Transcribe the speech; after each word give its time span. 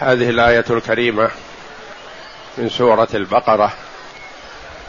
هذه 0.00 0.30
الآية 0.30 0.64
الكريمة 0.70 1.30
من 2.58 2.68
سورة 2.68 3.08
البقرة 3.14 3.72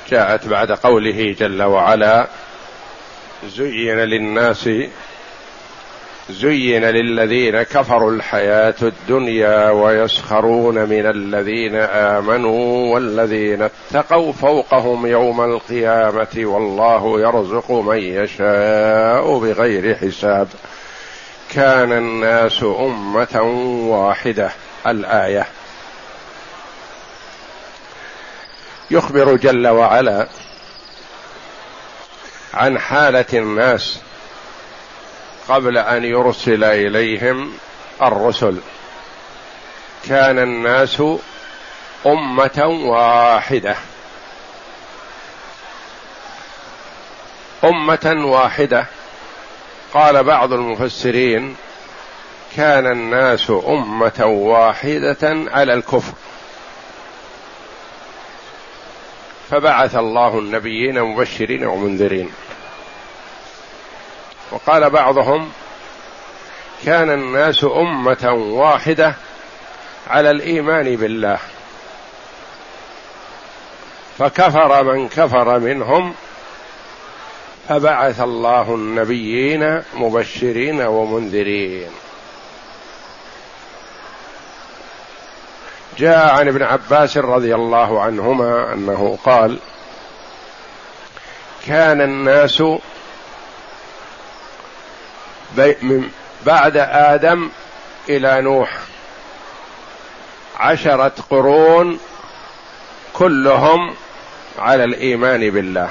جاءت 0.10 0.48
بعد 0.48 0.72
قوله 0.72 1.36
جل 1.40 1.64
وعلا 1.64 2.28
زين 3.45 3.97
للناس 3.97 4.69
زين 6.29 6.85
للذين 6.85 7.63
كفروا 7.63 8.11
الحياة 8.11 8.75
الدنيا 8.82 9.70
ويسخرون 9.70 10.75
من 10.75 11.05
الذين 11.05 11.75
آمنوا 11.75 12.93
والذين 12.93 13.62
اتقوا 13.62 14.34
فوقهم 14.34 15.05
يوم 15.05 15.41
القيامة 15.41 16.38
والله 16.38 17.21
يرزق 17.21 17.71
من 17.71 17.98
يشاء 17.98 19.39
بغير 19.39 19.96
حساب. 19.96 20.48
كان 21.54 21.91
الناس 21.91 22.64
أمة 22.64 23.41
واحدة. 23.89 24.52
الآية. 24.88 25.48
يخبر 28.91 29.35
جل 29.35 29.67
وعلا 29.67 30.27
عن 32.53 32.80
حالة 32.80 33.25
الناس 33.34 33.99
قبل 35.48 35.77
أن 35.77 36.03
يرسل 36.03 36.63
إليهم 36.63 37.53
الرسل. 38.02 38.58
كان 40.09 40.39
الناس 40.39 41.03
أمة 42.05 42.66
واحدة. 42.66 43.75
أمة 47.63 48.16
واحدة. 48.25 48.86
قال 49.94 50.23
بعض 50.23 50.53
المفسرين 50.53 51.55
كان 52.55 52.88
الناس 52.88 53.52
أمة 53.68 54.26
واحدة 54.26 55.18
على 55.52 55.73
الكفر. 55.73 56.14
فبعث 59.50 59.95
الله 59.95 60.39
النبيين 60.39 61.02
مبشرين 61.02 61.64
ومنذرين 61.66 62.31
وقال 64.52 64.90
بعضهم 64.90 65.52
كان 66.86 67.09
الناس 67.12 67.64
أمة 67.64 68.34
واحدة 68.34 69.16
على 70.08 70.31
الإيمان 70.31 70.95
بالله. 70.95 71.40
فكفر 74.18 74.84
من 74.84 75.09
كفر 75.09 75.59
منهم 75.59 76.14
فبعث 77.70 78.22
الله 78.22 78.75
النبيين 78.75 79.84
مبشرين 79.94 80.81
ومنذرين. 80.81 81.92
جاء 85.97 86.36
عن 86.36 86.47
ابن 86.47 86.64
عباس 86.64 87.17
رضي 87.17 87.56
الله 87.56 88.02
عنهما 88.02 88.73
أنه 88.73 89.17
قال 89.25 89.59
كان 91.67 92.02
الناس 92.02 92.61
من 95.58 96.09
بعد 96.45 96.78
آدم 96.92 97.50
إلى 98.09 98.42
نوح 98.42 98.78
عشرة 100.59 101.12
قرون 101.30 102.00
كلهم 103.14 103.95
على 104.59 104.84
الإيمان 104.84 105.50
بالله. 105.50 105.89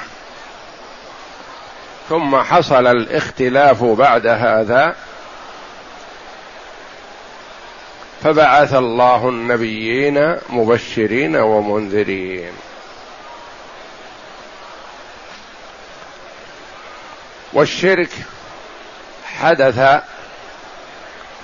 ثم 2.09 2.35
حصل 2.37 2.87
الاختلاف 2.87 3.83
بعد 3.83 4.27
هذا 4.27 4.95
فبعث 8.23 8.73
الله 8.73 9.29
النبيين 9.29 10.37
مبشرين 10.49 11.35
ومنذرين. 11.35 12.51
والشرك 17.53 18.09
حدث 19.25 19.79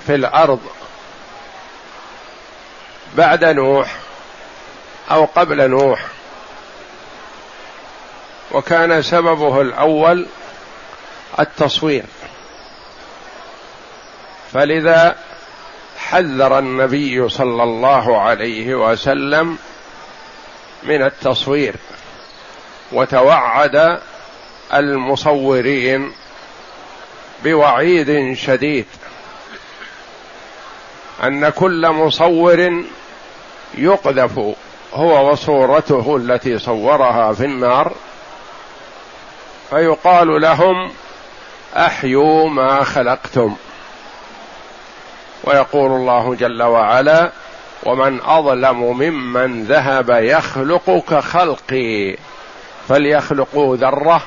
في 0.06 0.14
الأرض 0.14 0.60
بعد 3.16 3.44
نوح 3.44 3.96
أو 5.10 5.24
قبل 5.24 5.70
نوح. 5.70 6.06
وكان 8.52 9.02
سببه 9.02 9.60
الأول 9.60 10.26
التصوير. 11.40 12.04
فلذا 14.52 15.27
حذر 16.10 16.58
النبي 16.58 17.28
صلى 17.28 17.62
الله 17.62 18.20
عليه 18.20 18.74
وسلم 18.74 19.58
من 20.82 21.02
التصوير 21.02 21.74
وتوعد 22.92 24.00
المصورين 24.74 26.12
بوعيد 27.44 28.34
شديد 28.34 28.86
أن 31.24 31.48
كل 31.48 31.88
مصور 31.88 32.84
يقذف 33.74 34.38
هو 34.94 35.32
وصورته 35.32 36.16
التي 36.16 36.58
صورها 36.58 37.32
في 37.32 37.44
النار 37.44 37.92
فيقال 39.70 40.40
لهم 40.40 40.90
أحيوا 41.76 42.48
ما 42.48 42.84
خلقتم. 42.84 43.56
ويقول 45.48 45.90
الله 45.90 46.34
جل 46.34 46.62
وعلا 46.62 47.30
ومن 47.82 48.20
أظلم 48.20 48.82
ممن 48.82 49.64
ذهب 49.64 50.10
يخلق 50.10 51.04
كخلقي 51.10 52.16
فليخلقوا 52.88 53.76
ذرة 53.76 54.22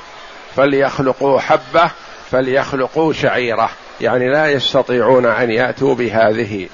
فليخلقوا 0.56 1.40
حبة 1.40 1.90
فليخلقوا 2.30 3.12
شعيرة. 3.12 3.70
يعني 4.00 4.28
لا 4.28 4.50
يستطيعون 4.50 5.26
أن 5.26 5.50
يأتوا 5.50 5.94
بهذه. 5.94 6.68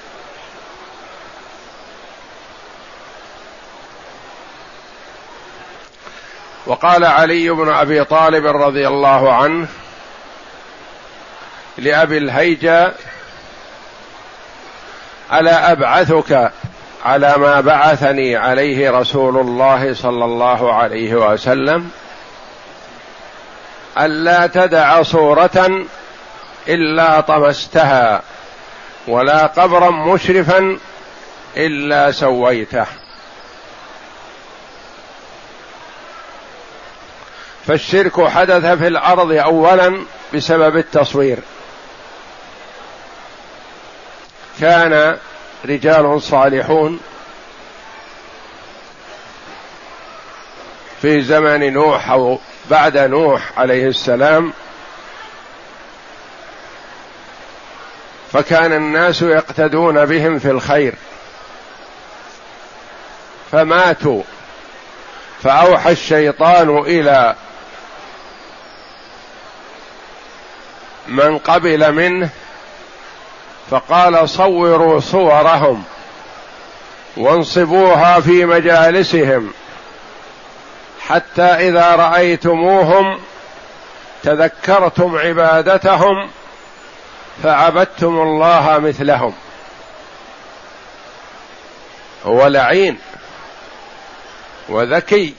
وقال 6.67 7.05
علي 7.05 7.49
بن 7.49 7.69
أبي 7.69 8.03
طالب 8.03 8.45
رضي 8.45 8.87
الله 8.87 9.33
عنه 9.33 9.67
لأبي 11.77 12.17
الهيجا 12.17 12.93
ألا 15.33 15.71
أبعثك 15.71 16.51
على 17.05 17.37
ما 17.37 17.61
بعثني 17.61 18.35
عليه 18.35 18.91
رسول 18.91 19.37
الله 19.37 19.93
صلى 19.93 20.25
الله 20.25 20.73
عليه 20.73 21.15
وسلم 21.15 21.89
الا 23.97 24.47
تدع 24.47 25.03
صورة 25.03 25.85
إلا 26.67 27.21
طمستها 27.21 28.21
ولا 29.07 29.45
قبرا 29.45 29.89
مشرفا 29.89 30.77
إلا 31.57 32.11
سويته. 32.11 32.85
فالشرك 37.67 38.27
حدث 38.27 38.65
في 38.65 38.87
الأرض 38.87 39.31
اولا 39.31 40.01
بسبب 40.33 40.77
التصوير. 40.77 41.37
كان 44.59 45.17
رجال 45.65 46.21
صالحون 46.21 46.99
في 51.01 51.21
زمن 51.21 51.73
نوح 51.73 52.09
أو 52.09 52.39
بعد 52.69 52.97
نوح 52.97 53.59
عليه 53.59 53.87
السلام. 53.87 54.53
فكان 58.33 58.73
الناس 58.73 59.21
يقتدون 59.21 60.05
بهم 60.05 60.39
في 60.39 60.51
الخير. 60.51 60.93
فماتوا. 63.51 64.23
فأوحى 65.43 65.91
الشيطان 65.91 66.77
إلى 66.77 67.35
من 71.07 71.37
قبل 71.37 71.91
منه 71.91 72.29
فقال 73.69 74.29
صوروا 74.29 74.99
صورهم 74.99 75.83
وانصبوها 77.17 78.19
في 78.19 78.45
مجالسهم 78.45 79.51
حتى 81.07 81.41
إذا 81.41 81.95
رأيتموهم 81.95 83.19
تذكرتم 84.23 85.17
عبادتهم 85.17 86.29
فعبدتم 87.43 88.21
الله 88.21 88.79
مثلهم. 88.79 89.33
هو 92.25 92.47
لعين 92.47 92.99
وذكي 94.69 95.33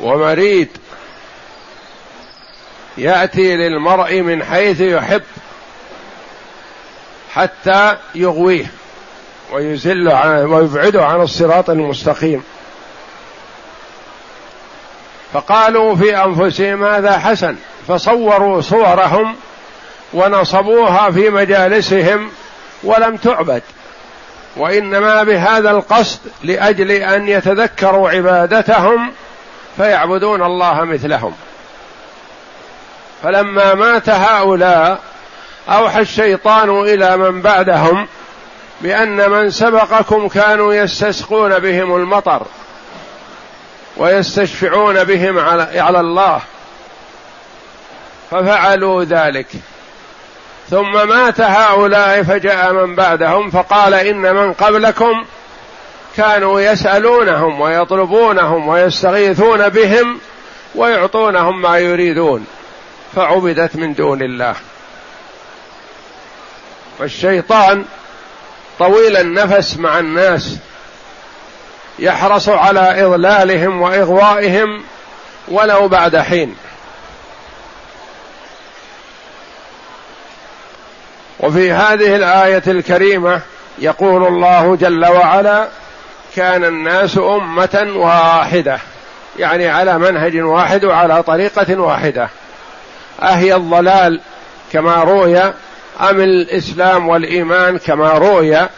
ومريد. 0.00 0.68
يأتي 2.98 3.56
للمرء 3.56 4.20
من 4.20 4.44
حيث 4.44 4.80
يحب. 4.80 5.22
حتى 7.38 7.96
يغويه 8.14 8.70
ويزل 9.52 10.08
ويبعده 10.44 11.04
عن 11.04 11.20
الصراط 11.20 11.70
المستقيم. 11.70 12.42
فقالوا 15.32 15.96
في 15.96 16.24
أنفسهم 16.24 16.84
هذا 16.84 17.18
حسن 17.18 17.56
فصوروا 17.88 18.60
صورهم 18.60 19.36
ونصبوها 20.12 21.10
في 21.10 21.30
مجالسهم 21.30 22.30
ولم 22.82 23.16
تعبد 23.16 23.62
وإنما 24.56 25.22
بهذا 25.22 25.70
القصد 25.70 26.20
لأجل 26.42 26.90
أن 26.90 27.28
يتذكروا 27.28 28.10
عبادتهم 28.10 29.12
فيعبدون 29.76 30.42
الله 30.42 30.84
مثلهم. 30.84 31.34
فلما 33.22 33.74
مات 33.74 34.08
هؤلاء 34.08 34.98
أوحى 35.68 36.00
الشيطان 36.00 36.80
إلى 36.80 37.16
من 37.16 37.42
بعدهم 37.42 38.06
بأن 38.80 39.30
من 39.30 39.50
سبقكم 39.50 40.28
كانوا 40.28 40.74
يستسقون 40.74 41.58
بهم 41.58 41.96
المطر 41.96 42.42
ويستشفعون 43.96 45.04
بهم 45.04 45.38
على 45.38 46.00
الله 46.00 46.40
ففعلوا 48.30 49.04
ذلك. 49.04 49.46
ثم 50.70 51.08
مات 51.08 51.40
هؤلاء 51.40 52.22
فجاء 52.22 52.72
من 52.72 52.94
بعدهم 52.94 53.50
فقال 53.50 53.94
إن 53.94 54.34
من 54.34 54.52
قبلكم 54.52 55.24
كانوا 56.16 56.60
يسألونهم 56.60 57.60
ويطلبونهم 57.60 58.68
ويستغيثون 58.68 59.68
بهم 59.68 60.18
ويعطونهم 60.74 61.62
ما 61.62 61.78
يريدون 61.78 62.46
فعبدت 63.16 63.76
من 63.76 63.94
دون 63.94 64.22
الله. 64.22 64.54
والشيطان 66.98 67.84
طويل 68.78 69.16
النفس 69.16 69.76
مع 69.76 69.98
الناس 69.98 70.56
يحرص 71.98 72.48
على 72.48 73.04
إضلالهم 73.04 73.82
وإغوائهم 73.82 74.84
ولو 75.48 75.88
بعد 75.88 76.16
حين. 76.16 76.56
وفي 81.40 81.72
هذه 81.72 82.16
الآية 82.16 82.62
الكريمة 82.66 83.40
يقول 83.78 84.26
الله 84.26 84.76
جل 84.76 85.06
وعلا 85.06 85.68
كان 86.36 86.64
الناس 86.64 87.18
أمة 87.18 87.86
واحدة 87.94 88.78
يعني 89.38 89.68
على 89.68 89.98
منهج 89.98 90.36
واحد 90.36 90.84
وعلى 90.84 91.22
طريقة 91.22 91.80
واحدة. 91.80 92.28
أهي 93.22 93.54
الضلال 93.54 94.20
كما 94.72 94.94
روي 94.94 95.52
أم 96.00 96.20
الإسلام 96.20 97.08
والإيمان 97.08 97.78
كما 97.78 98.10
روي 98.12 98.68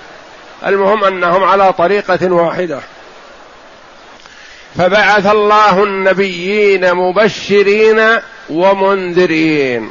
المهم 0.66 1.04
أنهم 1.04 1.44
على 1.44 1.72
طريقة 1.72 2.32
واحدة. 2.32 2.80
فبعث 4.78 5.26
الله 5.26 5.84
النبيين 5.84 6.94
مبشرين 6.94 8.00
ومنذرين. 8.50 9.90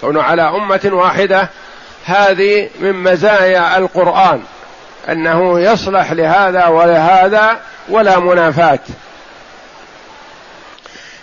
كونوا 0.00 0.22
على 0.22 0.42
أمة 0.42 0.90
واحدة 0.92 1.48
هذه 2.04 2.70
من 2.80 2.92
مزايا 2.92 3.78
القرآن 3.78 4.42
أنه 5.08 5.60
يصلح 5.60 6.12
لهذا 6.12 6.66
ولهذا 6.66 7.60
ولا 7.88 8.18
منافاة. 8.18 8.80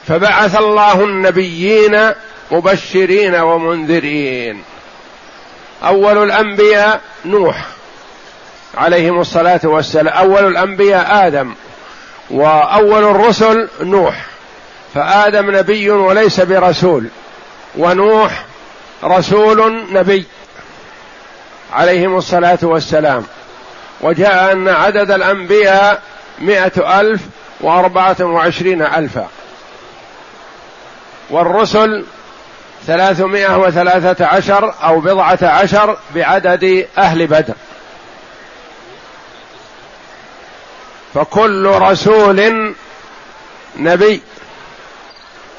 فبعث 0.07 0.55
الله 0.55 1.03
النبيين 1.03 2.11
مبشرين 2.51 3.35
ومنذرين. 3.35 4.63
أول 5.85 6.23
الأنبياء 6.23 7.01
نوح 7.25 7.65
عليهم 8.77 9.19
الصلاة 9.19 9.59
والسلام. 9.63 10.07
أول 10.07 10.47
الأنبياء 10.47 11.27
آدم 11.27 11.53
وأول 12.29 13.03
الرسل 13.03 13.69
نوح. 13.81 14.25
فآدم 14.93 15.55
نبي 15.57 15.89
وليس 15.89 16.41
برسول 16.41 17.07
ونوح 17.77 18.45
رسول 19.03 19.85
نبي 19.91 20.25
عليهم 21.73 22.17
الصلاة 22.17 22.59
والسلام. 22.61 23.25
وجاء 24.01 24.51
أن 24.51 24.67
عدد 24.67 25.11
الأنبياء 25.11 26.01
مئة 26.39 27.01
ألف 27.01 27.21
وأربعة 27.61 28.15
وعشرين 28.19 28.81
ألفا. 28.81 29.27
والرسل 31.29 32.05
ثلاثمائة 32.87 33.57
وثلاثة 33.57 34.25
عشر 34.25 34.73
أو 34.83 34.99
بضعة 34.99 35.39
عشر 35.43 35.97
بعدد 36.15 36.87
أهل 36.97 37.27
بدر. 37.27 37.53
فكل 41.13 41.65
رسول 41.65 42.73
نبي 43.77 44.21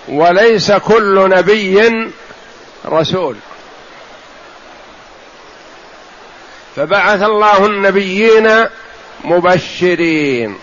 وليس 0.08 0.72
كل 0.72 1.28
نبي 1.28 2.10
رسول. 2.86 3.36
فبعث 6.76 7.22
الله 7.22 7.66
النبيين 7.66 8.66
مبشرين. 9.24 10.58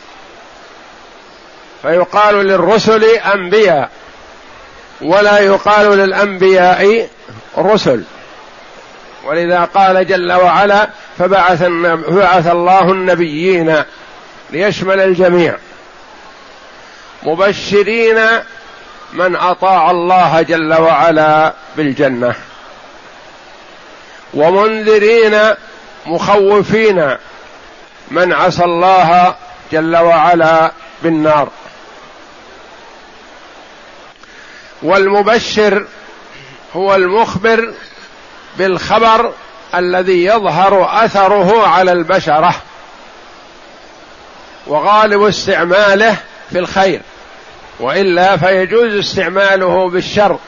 فيقال 1.81 2.36
للرسل 2.36 3.04
أنبياء. 3.04 3.92
ولا 5.03 5.39
يقال 5.39 5.97
للأنبياء 5.97 7.07
رسل. 7.57 8.03
ولذا 9.25 9.69
قال 9.75 10.07
جل 10.07 10.33
وعلا 10.33 10.89
فبعث 11.19 11.63
فبعث 12.07 12.47
الله 12.47 12.91
النبيين 12.91 13.83
ليشمل 14.50 15.00
الجميع. 15.00 15.57
مبشرين 17.23 18.17
من 19.13 19.35
أطاع 19.35 19.91
الله 19.91 20.41
جل 20.41 20.73
وعلا 20.73 21.53
بالجنة. 21.77 22.35
ومنذرين 24.33 25.39
مخوفين 26.05 27.17
من 28.11 28.33
عصى 28.33 28.63
الله 28.63 29.35
جل 29.71 29.97
وعلا 29.97 30.71
بالنار. 31.03 31.47
والمبشر 34.83 35.85
هو 36.75 36.95
المخبر 36.95 37.74
بالخبر 38.57 39.33
الذي 39.75 40.25
يظهر 40.25 41.06
أثره 41.06 41.68
على 41.68 41.91
البشرة 41.91 42.56
وغالب 44.67 45.24
استعماله 45.24 46.17
في 46.50 46.60
الخير 46.60 47.01
وإلا 47.79 48.38
فيجوز 48.38 48.93
استعماله 48.93 49.89
بالشر. 49.89 50.39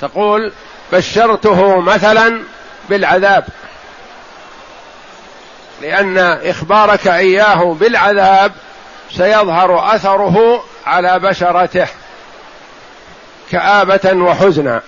تقول 0.00 0.52
بشرته 0.92 1.80
مثلا 1.80 2.42
بالعذاب 2.88 3.44
لأن 5.82 6.18
إخبارك 6.18 7.08
إياه 7.08 7.74
بالعذاب 7.80 8.52
سيظهر 9.10 9.94
أثره 9.94 10.64
على 10.86 11.18
بشرته. 11.18 11.86
كآبة 13.52 14.12
وحزنا. 14.12 14.82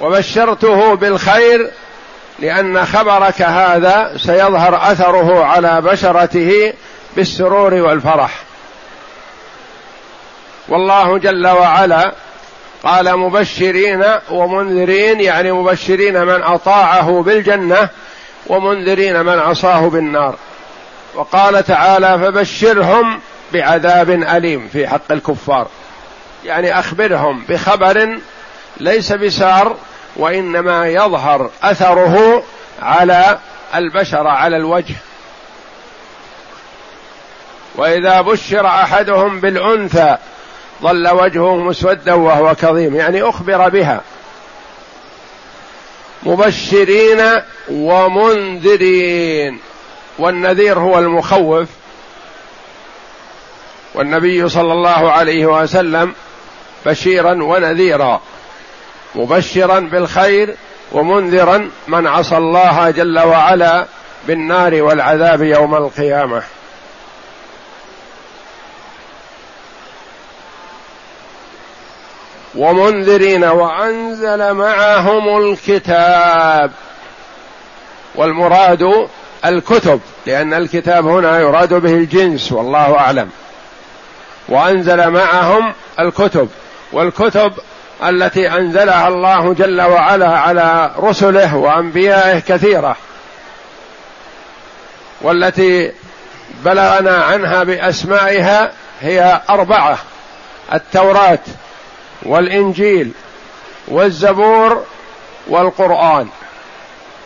وبشرته 0.00 0.94
بالخير 0.94 1.70
لأن 2.38 2.86
خبرك 2.86 3.42
هذا 3.42 4.16
سيظهر 4.16 4.92
أثره 4.92 5.44
على 5.44 5.80
بشرته 5.80 6.72
بالسرور 7.16 7.74
والفرح. 7.74 8.42
والله 10.68 11.18
جل 11.18 11.46
وعلا 11.48 12.14
قال 12.84 13.16
مبشرين 13.16 14.04
ومنذرين 14.30 15.20
يعني 15.20 15.52
مبشرين 15.52 16.24
من 16.24 16.42
أطاعه 16.42 17.22
بالجنة 17.22 17.88
ومنذرين 18.46 19.22
من 19.22 19.38
عصاه 19.38 19.88
بالنار. 19.88 20.34
وقال 21.14 21.64
تعالى 21.64 22.18
فبشرهم 22.18 23.20
بعذاب 23.52 24.10
أليم 24.10 24.68
في 24.72 24.88
حق 24.88 25.12
الكفار. 25.12 25.66
يعني 26.44 26.78
أخبرهم 26.78 27.44
بخبر 27.48 28.18
ليس 28.76 29.12
بسار 29.12 29.76
وإنما 30.16 30.88
يظهر 30.88 31.50
أثره 31.62 32.42
على 32.82 33.38
البشر 33.74 34.26
على 34.26 34.56
الوجه. 34.56 34.94
وإذا 37.74 38.20
بشر 38.20 38.66
أحدهم 38.66 39.40
بالأنثى 39.40 40.16
ظل 40.82 41.08
وجهه 41.08 41.56
مسودا 41.56 42.14
وهو 42.14 42.54
كظيم 42.54 42.94
يعني 42.94 43.22
أخبر 43.22 43.68
بها. 43.68 44.00
مبشرين 46.22 47.20
ومنذرين 47.70 49.60
والنذير 50.18 50.78
هو 50.78 50.98
المخوف. 50.98 51.68
والنبي 53.94 54.48
صلى 54.48 54.72
الله 54.72 55.12
عليه 55.12 55.46
وسلم 55.46 56.14
بشيرا 56.86 57.42
ونذيرا 57.42 58.20
مبشرا 59.14 59.80
بالخير 59.80 60.56
ومنذرا 60.92 61.70
من 61.88 62.06
عصى 62.06 62.36
الله 62.36 62.90
جل 62.90 63.18
وعلا 63.18 63.86
بالنار 64.26 64.82
والعذاب 64.82 65.42
يوم 65.42 65.74
القيامة. 65.74 66.42
ومنذرين 72.54 73.44
وأنزل 73.44 74.52
معهم 74.52 75.42
الكتاب 75.42 76.70
والمراد 78.14 79.08
الكتب 79.44 80.00
لأن 80.26 80.54
الكتاب 80.54 81.06
هنا 81.06 81.40
يراد 81.40 81.74
به 81.74 81.94
الجنس 81.94 82.52
والله 82.52 82.98
أعلم. 82.98 83.30
وأنزل 84.48 85.10
معهم 85.10 85.72
الكتب. 86.00 86.48
والكتب 86.92 87.52
التي 88.04 88.56
أنزلها 88.56 89.08
الله 89.08 89.54
جل 89.54 89.80
وعلا 89.80 90.38
على 90.38 90.90
رسله 90.98 91.56
وأنبيائه 91.56 92.38
كثيرة 92.38 92.96
والتي 95.20 95.92
بلغنا 96.64 97.16
عنها 97.16 97.62
بأسمائها 97.62 98.72
هي 99.00 99.40
أربعة 99.50 99.98
التوراة 100.74 101.38
والإنجيل 102.22 103.12
والزبور 103.88 104.84
والقرآن. 105.48 106.28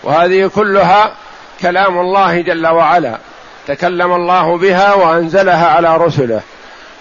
وهذه 0.02 0.50
كلها 0.54 1.12
كلام 1.61 1.99
الله 1.99 2.40
جل 2.40 2.66
وعلا 2.66 3.18
تكلم 3.66 4.12
الله 4.12 4.58
بها 4.58 4.94
وأنزلها 4.94 5.66
على 5.66 5.96
رسله. 5.96 6.40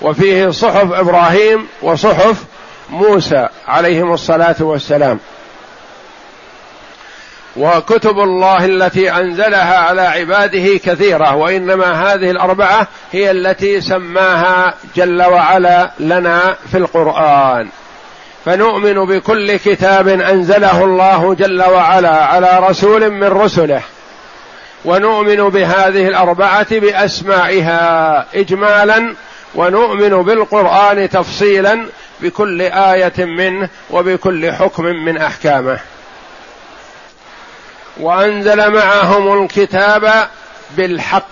وفيه 0.01 0.49
صحف 0.49 0.91
إبراهيم 0.91 1.67
وصحف 1.81 2.43
موسى 2.89 3.47
عليهم 3.67 4.13
الصلاة 4.13 4.55
والسلام. 4.59 5.19
وكتب 7.57 8.19
الله 8.19 8.65
التي 8.65 9.11
أنزلها 9.11 9.77
على 9.77 10.01
عباده 10.01 10.77
كثيرة 10.77 11.35
وإنما 11.35 12.13
هذه 12.13 12.31
الأربعة 12.31 12.87
هي 13.11 13.31
التي 13.31 13.81
سماها 13.81 14.73
جل 14.95 15.23
وعلا 15.23 15.91
لنا 15.99 16.55
في 16.71 16.77
القرآن. 16.77 17.69
فنؤمن 18.45 19.05
بكل 19.05 19.55
كتاب 19.55 20.07
أنزله 20.07 20.83
الله 20.83 21.33
جل 21.33 21.63
وعلا 21.63 22.25
على 22.25 22.59
رسول 22.69 23.09
من 23.09 23.27
رسله. 23.27 23.81
ونؤمن 24.85 25.49
بهذه 25.49 26.07
الأربعة 26.07 26.79
بأسمائها 26.79 28.25
اجمالا 28.35 29.15
ونؤمن 29.55 30.23
بالقرآن 30.23 31.09
تفصيلا 31.09 31.85
بكل 32.21 32.61
آية 32.61 33.25
منه 33.25 33.69
وبكل 33.89 34.51
حكم 34.51 34.83
من 34.85 35.17
أحكامه. 35.17 35.79
وأنزل 37.97 38.71
معهم 38.71 39.43
الكتاب 39.43 40.29
بالحق. 40.71 41.27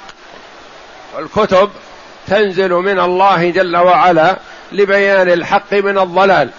والكتب 1.15 1.69
تنزل 2.27 2.71
من 2.71 2.99
الله 2.99 3.49
جل 3.49 3.77
وعلا 3.77 4.37
لبيان 4.71 5.29
الحق 5.29 5.73
من 5.73 5.97
الضلال. 5.97 6.49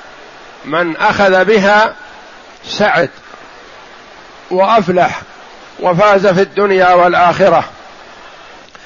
من 0.65 0.97
أخذ 0.97 1.45
بها 1.45 1.95
سعد 2.65 3.11
وأفلح 4.51 5.21
وفاز 5.81 6.27
في 6.27 6.41
الدنيا 6.41 6.95
والآخرة. 6.95 7.65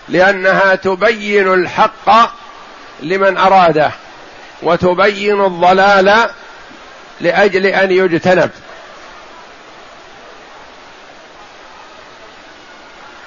لأنها 0.08 0.74
تبين 0.74 1.52
الحق 1.52 2.30
لمن 3.00 3.36
أراده. 3.38 3.92
وتبين 4.62 5.44
الضلال 5.44 6.30
لأجل 7.20 7.66
أن 7.66 7.90
يجتنب. 7.90 8.50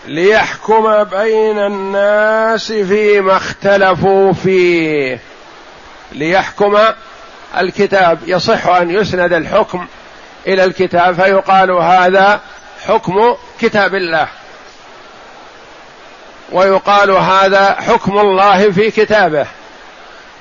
ليحكم 0.05 1.03
بين 1.03 1.59
الناس 1.59 2.71
فيما 2.71 3.37
اختلفوا 3.37 4.33
فيه. 4.33 5.19
ليحكم 6.11 6.77
الكتاب. 7.57 8.19
يصح 8.25 8.67
أن 8.67 8.91
يسند 8.91 9.33
الحكم 9.33 9.87
إلى 10.47 10.63
الكتاب 10.63 11.15
فيقال 11.15 11.71
هذا 11.71 12.41
حكم 12.87 13.35
كتاب 13.61 13.95
الله. 13.95 14.27
ويقال 16.51 17.11
هذا 17.11 17.73
حكم 17.73 18.19
الله 18.19 18.71
في 18.71 18.91
كتابه. 18.91 19.47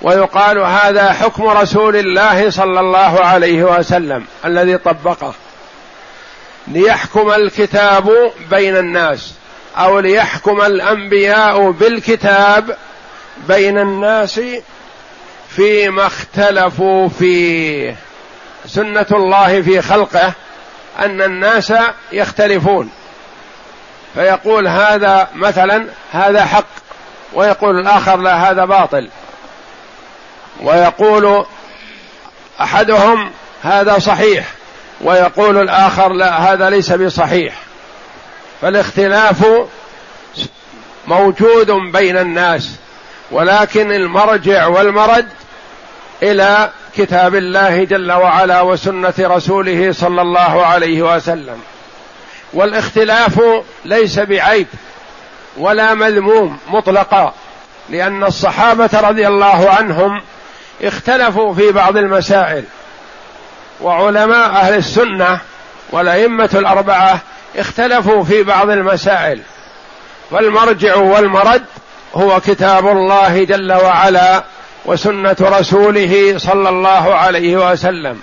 ويقال 0.02 0.58
هذا 0.58 1.12
حكم 1.12 1.44
رسول 1.44 1.96
الله 1.96 2.50
صلى 2.50 2.80
الله 2.80 3.20
عليه 3.20 3.62
وسلم 3.62 4.24
الذي 4.44 4.78
طبقه. 4.78 5.34
ليحكم 6.68 7.30
الكتاب 7.32 8.32
بين 8.50 8.76
الناس 8.76 9.34
أو 9.76 9.98
ليحكم 9.98 10.60
الأنبياء 10.60 11.70
بالكتاب 11.70 12.76
بين 13.48 13.78
الناس 13.78 14.40
فيما 15.48 16.06
اختلفوا 16.06 17.08
فيه. 17.08 17.96
سنة 18.66 19.06
الله 19.12 19.62
في 19.62 19.82
خلقه 19.82 20.32
أن 20.98 21.22
الناس 21.22 21.72
يختلفون. 22.12 22.90
فيقول 24.14 24.68
هذا 24.68 25.28
مثلا 25.34 25.86
هذا 26.12 26.44
حق 26.44 26.66
ويقول 27.32 27.80
الآخر 27.80 28.16
لا 28.16 28.50
هذا 28.50 28.64
باطل. 28.64 29.08
ويقول 30.62 31.44
أحدهم 32.60 33.30
هذا 33.62 33.98
صحيح 33.98 34.46
ويقول 35.00 35.58
الآخر 35.58 36.12
لا 36.12 36.52
هذا 36.52 36.70
ليس 36.70 36.92
بصحيح. 36.92 37.54
فالاختلاف 38.62 39.46
موجود 41.06 41.70
بين 41.70 42.18
الناس 42.18 42.70
ولكن 43.30 43.92
المرجع 43.92 44.66
والمرد 44.66 45.28
إلى 46.22 46.70
كتاب 46.96 47.34
الله 47.34 47.84
جل 47.84 48.12
وعلا 48.12 48.60
وسنة 48.60 49.14
رسوله 49.20 49.92
صلى 49.92 50.22
الله 50.22 50.66
عليه 50.66 51.16
وسلم. 51.16 51.60
والاختلاف 52.52 53.40
ليس 53.84 54.18
بعيب 54.18 54.66
ولا 55.56 55.94
مذموم 55.94 56.58
مطلقا 56.68 57.34
لأن 57.88 58.24
الصحابة 58.24 58.90
رضي 58.94 59.28
الله 59.28 59.70
عنهم 59.70 60.22
اختلفوا 60.82 61.54
في 61.54 61.72
بعض 61.72 61.96
المسائل. 61.96 62.64
وعلماء 63.80 64.50
أهل 64.50 64.74
السنة 64.74 65.38
والأئمة 65.92 66.50
الأربعة 66.54 67.20
اختلفوا 67.56 68.24
في 68.24 68.42
بعض 68.42 68.70
المسائل. 68.70 69.40
والمرجع 70.30 70.96
والمرد 70.96 71.64
هو 72.14 72.40
كتاب 72.40 72.88
الله 72.88 73.44
جل 73.44 73.72
وعلا 73.72 74.44
وسنة 74.84 75.36
رسوله 75.40 76.34
صلى 76.38 76.68
الله 76.68 77.14
عليه 77.14 77.70
وسلم. 77.72 78.20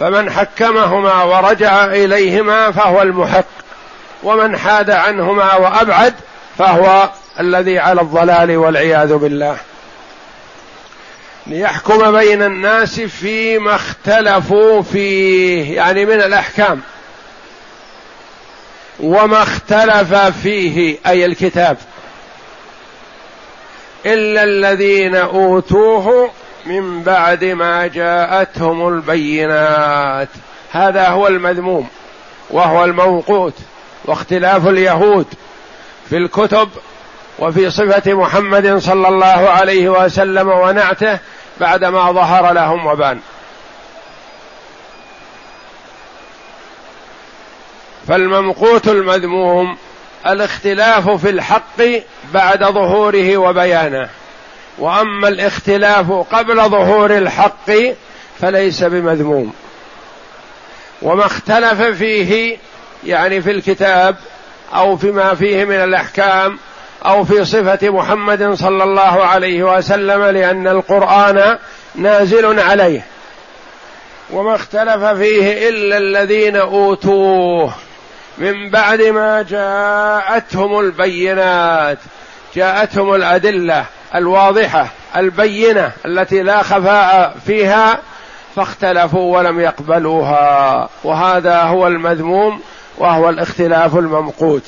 فمن 0.00 0.30
حكمهما 0.30 1.22
ورجع 1.22 1.84
إليهما 1.84 2.70
فهو 2.70 3.02
المحق. 3.02 3.44
ومن 4.22 4.58
حاد 4.58 4.90
عنهما 4.90 5.54
وأبعد 5.54 6.14
فهو 6.58 7.08
الذي 7.40 7.78
على 7.78 8.00
الضلال 8.00 8.56
والعياذ 8.56 9.14
بالله. 9.14 9.56
ليحكم 11.48 12.12
بين 12.12 12.42
الناس 12.42 13.00
فيما 13.00 13.74
اختلفوا 13.74 14.82
فيه 14.82 15.76
يعني 15.76 16.04
من 16.04 16.20
الأحكام. 16.20 16.80
وما 19.00 19.42
اختلف 19.42 20.14
فيه 20.14 20.98
أي 21.06 21.24
الكتاب. 21.24 21.76
إلا 24.06 24.44
الذين 24.44 25.16
أوتوه 25.16 26.30
من 26.66 27.02
بعد 27.02 27.44
ما 27.44 27.86
جاءتهم 27.86 28.88
البينات. 28.88 30.28
هذا 30.72 31.08
هو 31.08 31.26
المذموم 31.26 31.88
وهو 32.50 32.84
الموقوت 32.84 33.54
واختلاف 34.04 34.66
اليهود 34.66 35.26
في 36.10 36.16
الكتب 36.16 36.68
وفي 37.38 37.70
صفة 37.70 38.14
محمد 38.14 38.78
صلى 38.78 39.08
الله 39.08 39.50
عليه 39.50 39.88
وسلم 39.88 40.48
ونعته 40.48 41.18
بعدما 41.60 42.12
ظهر 42.12 42.52
لهم 42.52 42.86
وبان. 42.86 43.20
فالممقوت 48.08 48.88
المذموم 48.88 49.76
الاختلاف 50.26 51.10
في 51.10 51.30
الحق 51.30 51.82
بعد 52.32 52.64
ظهوره 52.64 53.36
وبيانه. 53.36 54.08
وأما 54.78 55.28
الاختلاف 55.28 56.12
قبل 56.12 56.56
ظهور 56.56 57.18
الحق 57.18 57.70
فليس 58.40 58.82
بمذموم. 58.82 59.52
وما 61.02 61.26
اختلف 61.26 61.82
فيه 61.82 62.56
يعني 63.06 63.42
في 63.42 63.50
الكتاب 63.50 64.16
أو 64.74 64.96
فيما 64.96 65.34
فيه 65.34 65.64
من 65.64 65.74
الأحكام 65.76 66.58
أو 67.08 67.24
في 67.24 67.44
صفة 67.44 67.90
محمد 67.90 68.52
صلى 68.54 68.84
الله 68.84 69.24
عليه 69.24 69.76
وسلم 69.76 70.24
لأن 70.24 70.68
القرآن 70.68 71.58
نازل 71.94 72.60
عليه. 72.60 73.06
وما 74.30 74.54
اختلف 74.54 75.04
فيه 75.04 75.68
إلا 75.68 75.96
الذين 75.96 76.56
أوتوه. 76.56 77.72
من 78.38 78.70
بعد 78.70 79.02
ما 79.02 79.42
جاءتهم 79.42 80.80
البينات 80.80 81.98
جاءتهم 82.54 83.14
الأدلة 83.14 83.84
الواضحة 84.14 84.86
البينة 85.16 85.92
التي 86.06 86.42
لا 86.42 86.62
خفاء 86.62 87.36
فيها 87.46 87.98
فاختلفوا 88.56 89.38
ولم 89.38 89.60
يقبلوها. 89.60 90.88
وهذا 91.04 91.62
هو 91.62 91.86
المذموم 91.86 92.60
وهو 92.98 93.28
الاختلاف 93.28 93.96
الممقوت. 93.96 94.62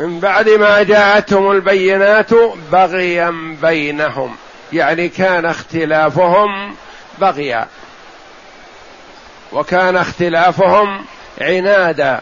من 0.00 0.20
بعد 0.20 0.48
ما 0.48 0.82
جاءتهم 0.82 1.50
البينات 1.50 2.30
بغيا 2.72 3.56
بينهم 3.62 4.36
يعني 4.72 5.08
كان 5.08 5.44
اختلافهم 5.44 6.74
بغيا 7.18 7.66
وكان 9.52 9.96
اختلافهم 9.96 11.04
عنادا 11.40 12.20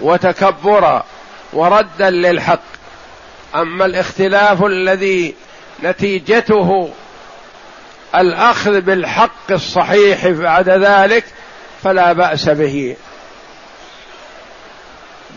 وتكبرا 0.00 1.04
وردا 1.52 2.10
للحق. 2.10 2.60
أما 3.54 3.84
الاختلاف 3.84 4.64
الذي 4.64 5.34
نتيجته 5.82 6.90
الأخذ 8.14 8.80
بالحق 8.80 9.50
الصحيح 9.50 10.26
بعد 10.26 10.68
ذلك 10.68 11.24
فلا 11.82 12.12
بأس 12.12 12.48
به. 12.48 12.96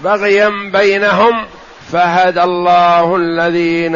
بغيا 0.04 0.50
بينهم 0.74 1.46
فهدى 1.92 2.44
الله 2.44 3.16
الذين 3.16 3.96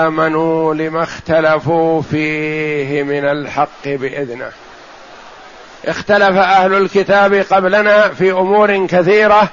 آمنوا 0.00 0.74
لما 0.74 1.02
اختلفوا 1.02 2.02
فيه 2.02 3.02
من 3.02 3.24
الحق 3.24 3.84
بإذنه. 3.84 4.50
اختلف 5.86 6.36
أهل 6.36 6.74
الكتاب 6.74 7.34
قبلنا 7.34 8.08
في 8.08 8.32
أمور 8.32 8.86
كثيرة 8.86 9.48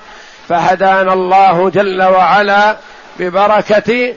فهدانا 0.49 1.13
الله 1.13 1.69
جل 1.69 2.03
وعلا 2.03 2.77
ببركة 3.19 4.13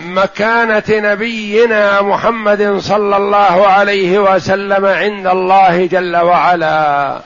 مكانة 0.00 0.82
نبينا 0.90 2.02
محمد 2.02 2.78
صلى 2.78 3.16
الله 3.16 3.66
عليه 3.66 4.18
وسلم 4.18 4.86
عند 4.86 5.26
الله 5.26 5.86
جل 5.86 6.16
وعلا. 6.16 7.20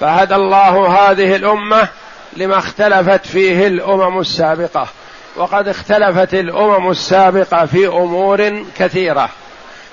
فهدى 0.00 0.34
الله 0.34 0.86
هذه 0.86 1.36
الأمة 1.36 1.88
لما 2.36 2.58
اختلفت 2.58 3.26
فيه 3.26 3.66
الأمم 3.66 4.20
السابقة. 4.20 4.88
وقد 5.36 5.68
اختلفت 5.68 6.34
الأمم 6.34 6.90
السابقة 6.90 7.66
في 7.66 7.86
أمور 7.86 8.64
كثيرة. 8.78 9.28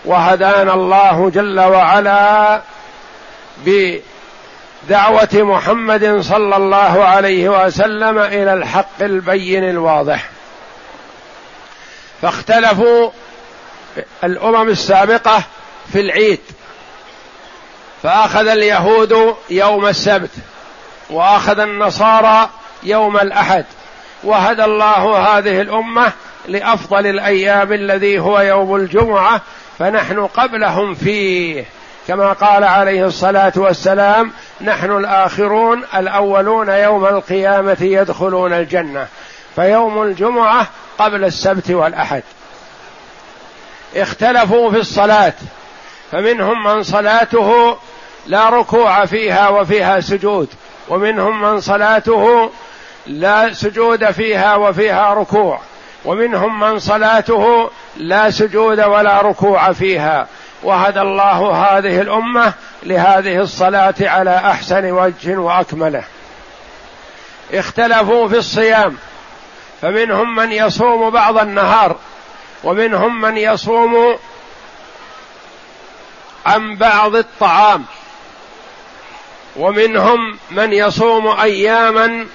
وهدانا 0.05 0.73
الله 0.73 1.29
جل 1.29 1.59
وعلا 1.59 2.61
بدعوة 3.65 5.29
محمد 5.33 6.19
صلى 6.21 6.55
الله 6.55 7.05
عليه 7.05 7.65
وسلم 7.65 8.19
إلى 8.19 8.53
الحق 8.53 9.01
البين 9.01 9.69
الواضح. 9.69 10.29
فاختلفوا 12.21 13.09
الأمم 14.23 14.69
السابقة 14.69 15.43
في 15.93 15.99
العيد. 15.99 16.39
فأخذ 18.03 18.47
اليهود 18.47 19.35
يوم 19.49 19.87
السبت. 19.87 20.29
وأخذ 21.13 21.59
النصارى 21.59 22.49
يوم 22.83 23.17
الأحد 23.17 23.65
وهدى 24.23 24.63
الله 24.63 25.17
هذه 25.17 25.61
الأمة 25.61 26.11
لأفضل 26.47 27.07
الأيام 27.07 27.73
الذي 27.73 28.19
هو 28.19 28.39
يوم 28.39 28.75
الجمعة 28.75 29.41
فنحن 29.79 30.27
قبلهم 30.27 30.93
فيه. 30.93 31.65
كما 32.07 32.33
قال 32.33 32.63
عليه 32.63 33.05
الصلاة 33.05 33.53
والسلام 33.55 34.31
نحن 34.61 34.91
الآخرون 34.91 35.83
الأولون 35.95 36.69
يوم 36.69 37.05
القيامة 37.05 37.77
يدخلون 37.81 38.53
الجنة 38.53 39.07
فيوم 39.55 40.03
الجمعة 40.03 40.67
قبل 40.97 41.23
السبت 41.23 41.71
والأحد. 41.71 42.23
اختلفوا 43.95 44.71
في 44.71 44.77
الصلاة 44.77 45.33
فمنهم 46.11 46.63
من 46.63 46.83
صلاته 46.83 47.77
لا 48.27 48.49
ركوع 48.49 49.05
فيها 49.05 49.49
وفيها 49.49 49.99
سجود 49.99 50.47
ومنهم 50.89 51.41
من 51.41 51.61
صلاته 51.61 52.51
لا 53.07 53.53
سجود 53.53 54.11
فيها 54.11 54.55
وفيها 54.55 55.13
ركوع 55.13 55.59
ومنهم 56.05 56.59
من 56.59 56.79
صلاته 56.79 57.69
لا 57.97 58.29
سجود 58.29 58.79
ولا 58.79 59.21
ركوع 59.21 59.71
فيها. 59.71 60.27
وهدى 60.63 61.01
الله 61.01 61.51
هذه 61.51 62.01
الأمة 62.01 62.53
لهذه 62.83 63.37
الصلاة 63.37 63.95
على 64.01 64.37
أحسن 64.37 64.91
وجه 64.91 65.37
وأكمله. 65.37 66.03
اختلفوا 67.53 68.27
في 68.27 68.37
الصيام 68.37 68.97
فمنهم 69.81 70.35
من 70.35 70.51
يصوم 70.51 71.09
بعض 71.09 71.37
النهار 71.37 71.95
ومنهم 72.63 73.21
من 73.21 73.37
يصوم 73.37 74.17
عن 76.45 76.75
بعض 76.75 77.15
الطعام. 77.15 77.85
ومنهم 79.55 80.37
من 80.51 80.73
يصوم 80.73 81.27
أياما 81.27 82.25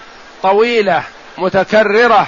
طويلة 0.43 1.03
متكررة. 1.39 2.27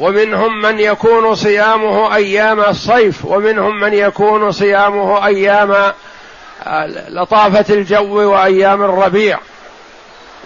ومنهم 0.00 0.62
من 0.62 0.80
يكون 0.80 1.34
صيامه 1.34 2.14
أيام 2.14 2.60
الصيف. 2.60 3.24
ومنهم 3.24 3.80
من 3.80 3.94
يكون 3.94 4.52
صيامه 4.52 5.26
أيام 5.26 5.92
آه، 6.66 6.86
لطافة 7.08 7.74
الجو 7.74 8.32
وأيام 8.32 8.82
الربيع. 8.82 9.38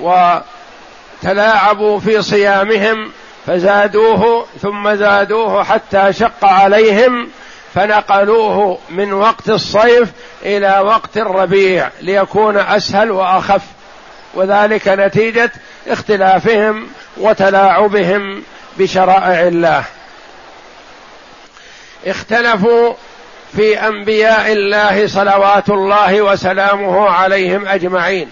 وتلاعبوا 0.00 2.00
في 2.00 2.22
صيامهم 2.22 3.12
فزادوه 3.46 4.46
ثم 4.62 4.94
زادوه 4.94 5.64
حتى 5.64 6.12
شق 6.12 6.44
عليهم. 6.44 7.28
فنقلوه 7.74 8.78
من 8.90 9.12
وقت 9.12 9.48
الصيف 9.48 10.08
إلى 10.42 10.78
وقت 10.78 11.16
الربيع 11.16 11.88
ليكون 12.00 12.56
أسهل 12.56 13.10
وأخف. 13.10 13.62
وذلك 14.34 14.88
نتيجة 14.88 15.52
اختلافهم 15.88 16.88
وتلاعبهم 17.16 18.42
بشرائع 18.78 19.48
الله. 19.48 19.84
اختلفوا 22.06 22.94
في 23.56 23.86
أنبياء 23.86 24.52
الله 24.52 25.06
صلوات 25.06 25.68
الله 25.68 26.22
وسلامه 26.22 27.08
عليهم 27.08 27.68
أجمعين. 27.68 28.30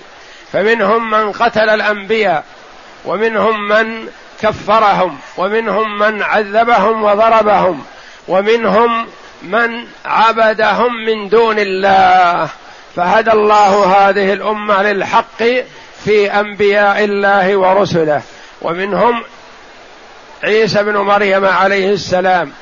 فمنهم 0.52 1.10
من 1.10 1.32
قتل 1.32 1.68
الأنبياء 1.68 2.44
ومنهم 3.04 3.68
من 3.68 4.08
كفرهم 4.42 5.18
ومنهم 5.36 5.98
من 5.98 6.22
عذبهم 6.22 7.04
وضربهم 7.04 7.84
ومنهم 8.28 9.06
من 9.42 9.86
عبدهم 10.04 11.04
من 11.06 11.28
دون 11.28 11.58
الله 11.58 12.48
فهدى 12.96 13.30
الله 13.30 13.84
هذه 13.86 14.32
الأمة 14.32 14.82
للحق 14.82 15.42
في 16.04 16.32
أنبياء 16.40 17.04
الله 17.04 17.56
ورسله. 17.56 18.22
ومنهم 18.62 19.22
عيسى 20.44 20.82
بن 20.82 20.96
مريم 20.96 21.44
عليه 21.44 21.90
السلام. 21.92 22.52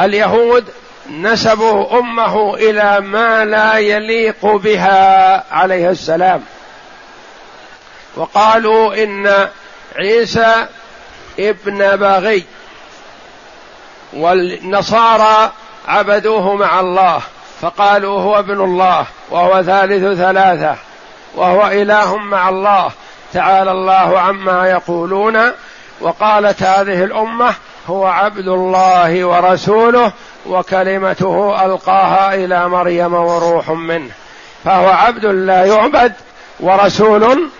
اليهود 0.00 0.64
نسبوا 1.10 1.98
أمه 1.98 2.54
إلى 2.54 3.00
ما 3.00 3.44
لا 3.44 3.76
يليق 3.76 4.46
بها 4.46 5.44
عليه 5.54 5.90
السلام. 5.90 6.44
وقالوا 8.16 9.02
إن 9.04 9.48
عيسى 9.96 10.66
ابن 11.38 11.96
بغي 11.96 12.44
والنصارى 14.12 15.52
عبدوه 15.88 16.54
مع 16.54 16.80
الله 16.80 17.20
فقالوا 17.60 18.20
هو 18.20 18.38
ابن 18.38 18.60
الله 18.60 19.06
وهو 19.30 19.62
ثالث 19.62 20.18
ثلاثة 20.18 20.76
وهو 21.34 21.66
إله 21.66 22.16
مع 22.16 22.48
الله 22.48 22.90
تعالى 23.32 23.70
الله 23.70 24.20
عما 24.20 24.70
يقولون 24.70 25.38
وقالت 26.00 26.62
هذه 26.62 27.04
الأمة 27.04 27.54
هو 27.88 28.06
عبد 28.06 28.48
الله 28.48 29.24
ورسوله 29.24 30.12
وكلمته 30.46 31.64
ألقاها 31.64 32.34
إلى 32.34 32.68
مريم 32.68 33.14
وروح 33.14 33.70
منه 33.70 34.10
فهو 34.64 34.88
عبد 34.88 35.24
لا 35.24 35.64
يعبد 35.64 36.12
ورسول 36.60 37.50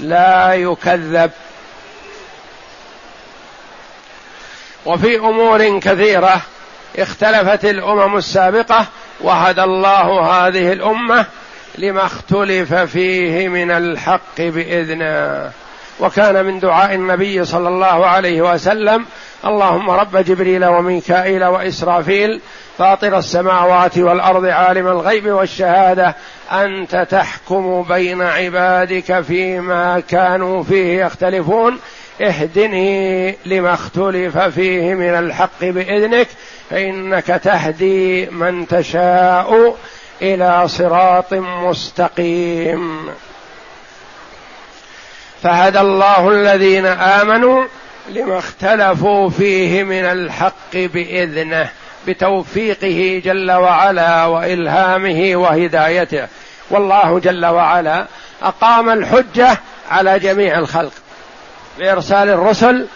لا 0.00 0.54
يكذب. 0.54 1.30
وفي 4.86 5.18
أمور 5.18 5.78
كثيرة 5.78 6.40
اختلفت 6.98 7.64
الأمم 7.64 8.16
السابقة 8.16 8.86
وهدى 9.20 9.62
الله 9.62 10.20
هذه 10.20 10.72
الأمة 10.72 11.26
لما 11.78 12.04
اختلف 12.04 12.74
فيه 12.74 13.48
من 13.48 13.70
الحق 13.70 14.38
بإذنه. 14.38 15.50
وكان 16.00 16.44
من 16.44 16.58
دعاء 16.58 16.94
النبي 16.94 17.44
صلى 17.44 17.68
الله 17.68 18.06
عليه 18.06 18.42
وسلم 18.42 19.06
اللهم 19.44 19.90
رب 19.90 20.16
جبريل 20.16 20.64
وميكائيل 20.64 21.44
وإسرافيل 21.44 22.40
فاطر 22.78 23.18
السماوات 23.18 23.98
والأرض 23.98 24.44
عالم 24.44 24.86
الغيب 24.86 25.26
والشهادة 25.26 26.14
أنت 26.52 27.06
تحكم 27.10 27.82
بين 27.82 28.22
عبادك 28.22 29.20
فيما 29.20 30.00
كانوا 30.00 30.62
فيه 30.62 31.04
يختلفون. 31.04 31.78
اهدني 32.20 33.36
لما 33.46 33.74
اختلف 33.74 34.38
فيه 34.38 34.94
من 34.94 35.08
الحق 35.08 35.60
بإذنك 35.60 36.28
فإنك 36.70 37.26
تهدي 37.26 38.26
من 38.26 38.68
تشاء 38.68 39.76
إلى 40.22 40.68
صراط 40.68 41.34
مستقيم. 41.34 43.08
فهدى 45.42 45.80
الله 45.80 46.28
الذين 46.28 46.86
آمنوا 46.86 47.64
لما 48.08 48.38
اختلفوا 48.38 49.30
فيه 49.30 49.82
من 49.82 50.04
الحق 50.04 50.72
بإذنه 50.74 51.68
بتوفيقه 52.06 53.22
جل 53.24 53.52
وعلا 53.52 54.26
وإلهامه 54.26 55.32
وهدايته. 55.34 56.28
والله 56.70 57.18
جل 57.18 57.46
وعلا 57.46 58.06
أقام 58.42 58.90
الحجة 58.90 59.58
على 59.90 60.18
جميع 60.18 60.58
الخلق. 60.58 60.92
بإرسال 61.78 62.28
الرسل 62.28 62.86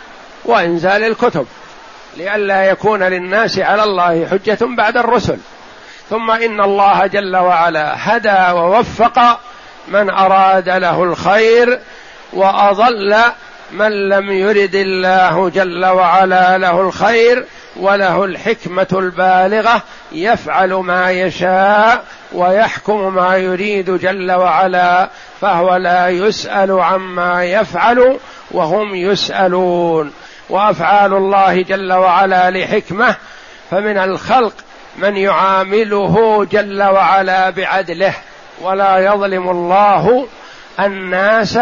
وإنزال 0.45 1.05
الكتب 1.05 1.47
لئلا 2.17 2.65
يكون 2.65 3.03
للناس 3.03 3.59
على 3.59 3.85
الله 3.85 4.27
حجة 4.27 4.59
بعد 4.61 4.97
الرسل. 4.97 5.39
ثم 6.11 6.31
إن 6.31 6.61
الله 6.61 7.07
جل 7.07 7.37
وعلا 7.37 7.95
هدى 7.97 8.59
ووفق 8.59 9.41
من 9.89 10.11
أراد 10.11 10.69
له 10.69 11.03
الخير 11.03 11.81
وأضل 12.33 13.17
من 13.73 14.09
لم 14.09 14.31
يرد 14.31 14.75
الله 14.75 15.49
جل 15.49 15.85
وعلا 15.85 16.59
له 16.59 16.81
الخير 16.81 17.45
وله 17.77 18.25
الحكمة 18.25 18.87
البالغة 18.93 19.83
يفعل 20.13 20.73
ما 20.75 21.11
يشاء 21.11 22.05
ويحكم 22.33 23.15
ما 23.15 23.37
يريد 23.37 23.91
جل 23.91 24.33
وعلا 24.33 25.09
فهو 25.41 25.77
لا 25.77 26.09
يسأل 26.09 26.81
عما 26.81 27.45
يفعل 27.45 28.19
وهم 28.50 28.94
يسألون. 28.94 30.12
وأفعال 30.50 31.12
الله 31.14 31.62
جل 31.62 31.92
وعلا 31.92 32.50
لحكمة 32.50 33.16
فمن 33.70 33.98
الخلق 33.98 34.54
من 34.96 35.16
يعامله 35.16 36.46
جل 36.52 36.83
وعلا 36.83 37.50
بعدله. 37.50 38.14
ولا 38.62 38.98
يظلم 38.98 39.50
الله 39.50 40.26
الناس 40.80 41.59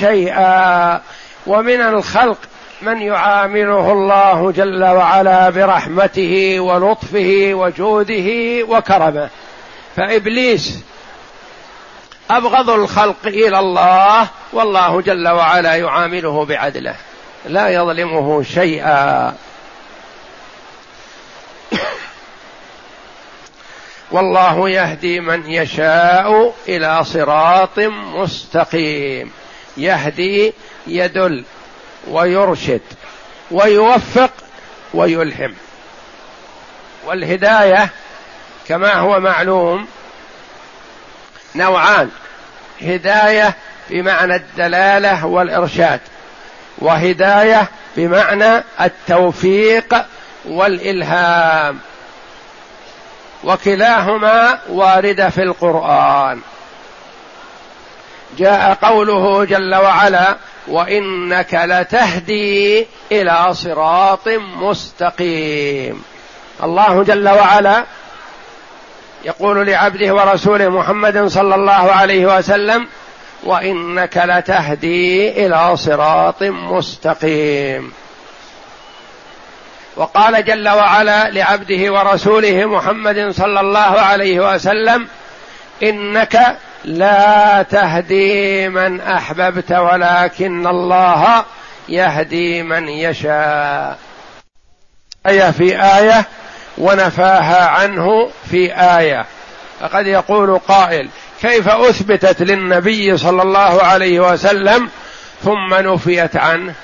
شيئا. 0.00 1.00
ومن 1.46 1.80
الخلق 1.80 2.38
من 2.82 3.02
يعامله 3.02 3.92
الله 3.92 4.52
جل 4.52 4.84
وعلا 4.84 5.50
برحمته 5.50 6.60
ولطفه 6.60 7.50
وجوده 7.52 8.28
وكرمه. 8.68 9.28
فإبليس 9.96 10.84
أبغض 12.30 12.70
الخلق 12.70 13.26
إلى 13.26 13.58
الله 13.58 14.28
والله 14.52 15.00
جل 15.00 15.28
وعلا 15.28 15.74
يعامله 15.74 16.44
بعدله. 16.44 16.94
لا 17.46 17.68
يظلمه 17.68 18.42
شيئا. 18.42 19.34
والله 24.12 24.70
يهدي 24.70 25.20
من 25.20 25.50
يشاء 25.50 26.54
إلى 26.68 27.04
صراط 27.04 27.78
مستقيم. 28.14 29.32
يهدي 29.76 30.52
يدل 30.86 31.44
ويرشد 32.08 32.82
ويوفق 33.50 34.30
ويلهم. 34.94 35.54
والهداية 37.06 37.90
كما 38.68 38.94
هو 38.94 39.20
معلوم 39.20 39.86
نوعان. 41.56 42.10
هداية 42.82 43.54
بمعنى 43.90 44.34
الدلالة 44.34 45.26
والإرشاد 45.26 46.00
وهداية 46.78 47.68
بمعنى 47.96 48.64
التوفيق 48.80 49.94
والإلهام. 50.44 51.78
وكلاهما 53.44 54.58
وارده 54.68 55.28
في 55.28 55.42
القرآن. 55.42 56.40
جاء 58.38 58.78
قوله 58.82 59.44
جل 59.44 59.74
وعلا 59.74 60.36
وإنك 60.66 61.54
لتهدي 61.54 62.86
إلى 63.12 63.54
صراط 63.54 64.28
مستقيم. 64.60 66.04
الله 66.62 67.02
جل 67.02 67.28
وعلا 67.28 67.84
يقول 69.26 69.66
لعبده 69.66 70.14
ورسوله 70.14 70.68
محمد 70.68 71.26
صلى 71.26 71.54
الله 71.54 71.72
عليه 71.72 72.36
وسلم 72.36 72.86
وإنك 73.44 74.16
لتهدي 74.16 75.46
إلى 75.46 75.76
صراط 75.76 76.42
مستقيم. 76.42 77.92
وقال 79.96 80.44
جل 80.44 80.68
وعلا 80.68 81.30
لعبده 81.30 81.92
ورسوله 81.92 82.64
محمد 82.64 83.30
صلى 83.30 83.60
الله 83.60 83.78
عليه 83.80 84.54
وسلم 84.54 85.06
إنك 85.82 86.56
لا 86.84 87.62
تهدي 87.62 88.68
من 88.68 89.00
أحببت 89.00 89.72
ولكن 89.72 90.66
الله 90.66 91.44
يهدي 91.88 92.62
من 92.62 92.88
يشاء. 92.88 93.98
آية 95.26 95.50
في 95.50 95.82
آية 95.82 96.26
ونفاها 96.78 97.68
عنه 97.68 98.30
في 98.50 98.74
آية. 98.74 99.26
فقد 99.80 100.06
يقول 100.06 100.58
قائل 100.58 101.08
كيف 101.42 101.68
أثبتت 101.68 102.42
للنبي 102.42 103.18
صلى 103.18 103.42
الله 103.42 103.82
عليه 103.82 104.32
وسلم 104.32 104.88
ثم 105.44 105.74
نفيت 105.74 106.36
عنه؟ 106.36 106.74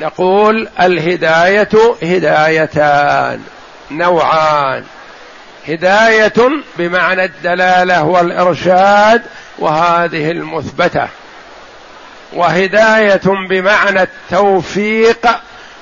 نقول 0.00 0.68
الهداية 0.80 1.68
هدايتان 2.02 3.40
نوعان. 3.90 4.84
هداية 5.68 6.50
بمعنى 6.78 7.24
الدلالة 7.24 8.02
والإرشاد 8.02 9.22
وهذه 9.58 10.30
المثبتة. 10.30 11.08
وهداية 12.32 13.46
بمعنى 13.48 14.02
التوفيق 14.02 15.28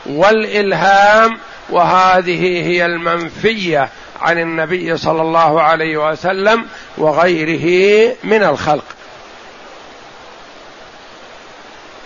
والإلهام 0.06 1.38
وهذه 1.70 2.66
هي 2.66 2.86
المنفية 2.86 3.88
عن 4.20 4.38
النبي 4.38 4.96
صلى 4.96 5.22
الله 5.22 5.62
عليه 5.62 6.10
وسلم 6.10 6.66
وغيره 6.98 8.16
من 8.24 8.42
الخلق. 8.42 8.84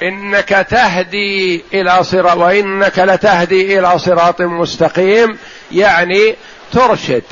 إنك 0.02 0.66
تهدي 0.70 1.64
إلى 1.74 2.04
صراط 2.04 2.36
وإنك 2.36 2.98
لتهدي 2.98 3.78
إلى 3.78 3.98
صراط 3.98 4.40
مستقيم 4.40 5.38
يعني 5.72 6.36
ترشد 6.72 7.22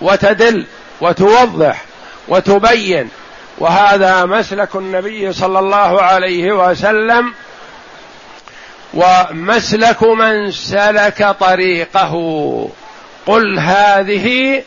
وتدل 0.00 0.66
وتوضح 1.00 1.84
وتبين. 2.28 3.08
وهذا 3.58 4.24
مسلك 4.24 4.76
النبي 4.76 5.32
صلى 5.32 5.58
الله 5.58 6.02
عليه 6.02 6.52
وسلم 6.52 7.34
ومسلك 8.94 10.02
من 10.02 10.50
سلك 10.50 11.36
طريقه. 11.40 12.14
قل 13.26 13.58
هذه 13.58 14.62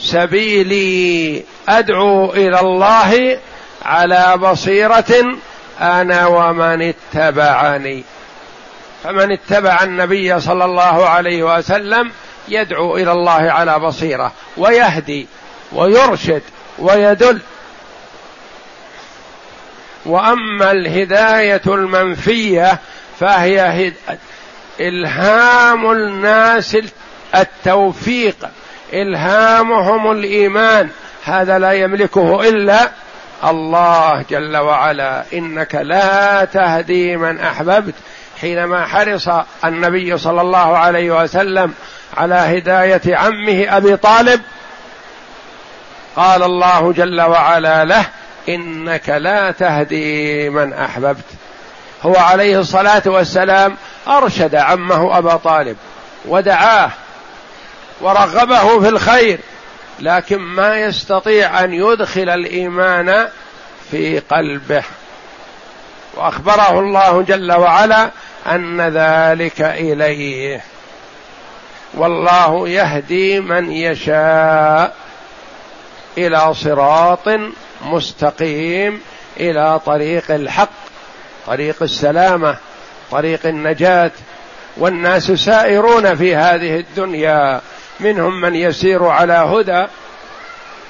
سبيلي. 0.00 1.42
أدعو 1.68 2.32
إلى 2.32 2.60
الله 2.60 3.38
على 3.84 4.36
بصيرة 4.36 5.36
أنا 5.80 6.26
ومن 6.26 6.82
اتبعني. 6.82 8.04
فمن 9.04 9.32
اتبع 9.32 9.82
النبي 9.82 10.40
صلى 10.40 10.64
الله 10.64 11.08
عليه 11.08 11.56
وسلم 11.56 12.10
يدعو 12.48 12.96
إلى 12.96 13.12
الله 13.12 13.50
على 13.50 13.78
بصيرة 13.78 14.32
ويهدي 14.56 15.26
ويرشد 15.72 16.42
ويدل. 16.78 17.40
وأما 20.06 20.70
الهداية 20.70 21.62
المنفية 21.66 22.78
فهي 23.20 23.60
هد... 23.60 23.94
إلهام 24.80 25.90
الناس 25.90 26.76
التوفيق 27.34 28.36
إلهامهم 28.92 30.12
الإيمان. 30.12 30.88
هذا 31.24 31.58
لا 31.58 31.72
يملكه 31.72 32.48
إلا 32.48 32.90
الله 33.44 34.24
جل 34.30 34.56
وعلا. 34.56 35.24
إنك 35.32 35.74
لا 35.74 36.44
تهدي 36.44 37.16
من 37.16 37.40
أحببت. 37.40 37.94
حينما 38.40 38.86
حرص 38.86 39.28
النبي 39.64 40.18
صلى 40.18 40.40
الله 40.40 40.78
عليه 40.78 41.22
وسلم 41.22 41.74
على 42.16 42.34
هداية 42.34 43.16
عمه 43.16 43.76
أبي 43.76 43.96
طالب 43.96 44.40
قال 46.16 46.42
الله 46.42 46.92
جل 46.92 47.20
وعلا 47.20 47.84
له 47.84 48.04
إنك 48.48 49.08
لا 49.08 49.50
تهدي 49.50 50.50
من 50.50 50.72
أحببت. 50.72 51.24
هو 52.02 52.16
عليه 52.16 52.60
الصلاة 52.60 53.02
والسلام 53.06 53.76
أرشد 54.08 54.54
عمه 54.54 55.18
أبا 55.18 55.36
طالب 55.36 55.76
ودعاه 56.24 56.90
ورغبه 58.00 58.80
في 58.80 58.88
الخير 58.88 59.40
لكن 60.00 60.38
ما 60.38 60.80
يستطيع 60.80 61.64
أن 61.64 61.74
يدخل 61.74 62.28
الإيمان 62.28 63.28
في 63.90 64.18
قلبه. 64.18 64.82
وأخبره 66.14 66.80
الله 66.80 67.22
جل 67.22 67.52
وعلا 67.52 68.10
أن 68.46 68.80
ذلك 68.80 69.60
إليه. 69.60 70.64
والله 71.94 72.68
يهدي 72.68 73.40
من 73.40 73.72
يشاء 73.72 74.94
إلى 76.18 76.54
صراط 76.54 77.28
مستقيم 77.84 79.00
إلى 79.40 79.80
طريق 79.86 80.30
الحق 80.30 80.91
طريق 81.46 81.82
السلامة 81.82 82.56
طريق 83.10 83.46
النجاة 83.46 84.10
والناس 84.76 85.32
سائرون 85.32 86.14
في 86.14 86.36
هذه 86.36 86.76
الدنيا. 86.76 87.60
منهم 88.00 88.40
من 88.40 88.54
يسير 88.54 89.04
على 89.04 89.32
هدى 89.32 89.86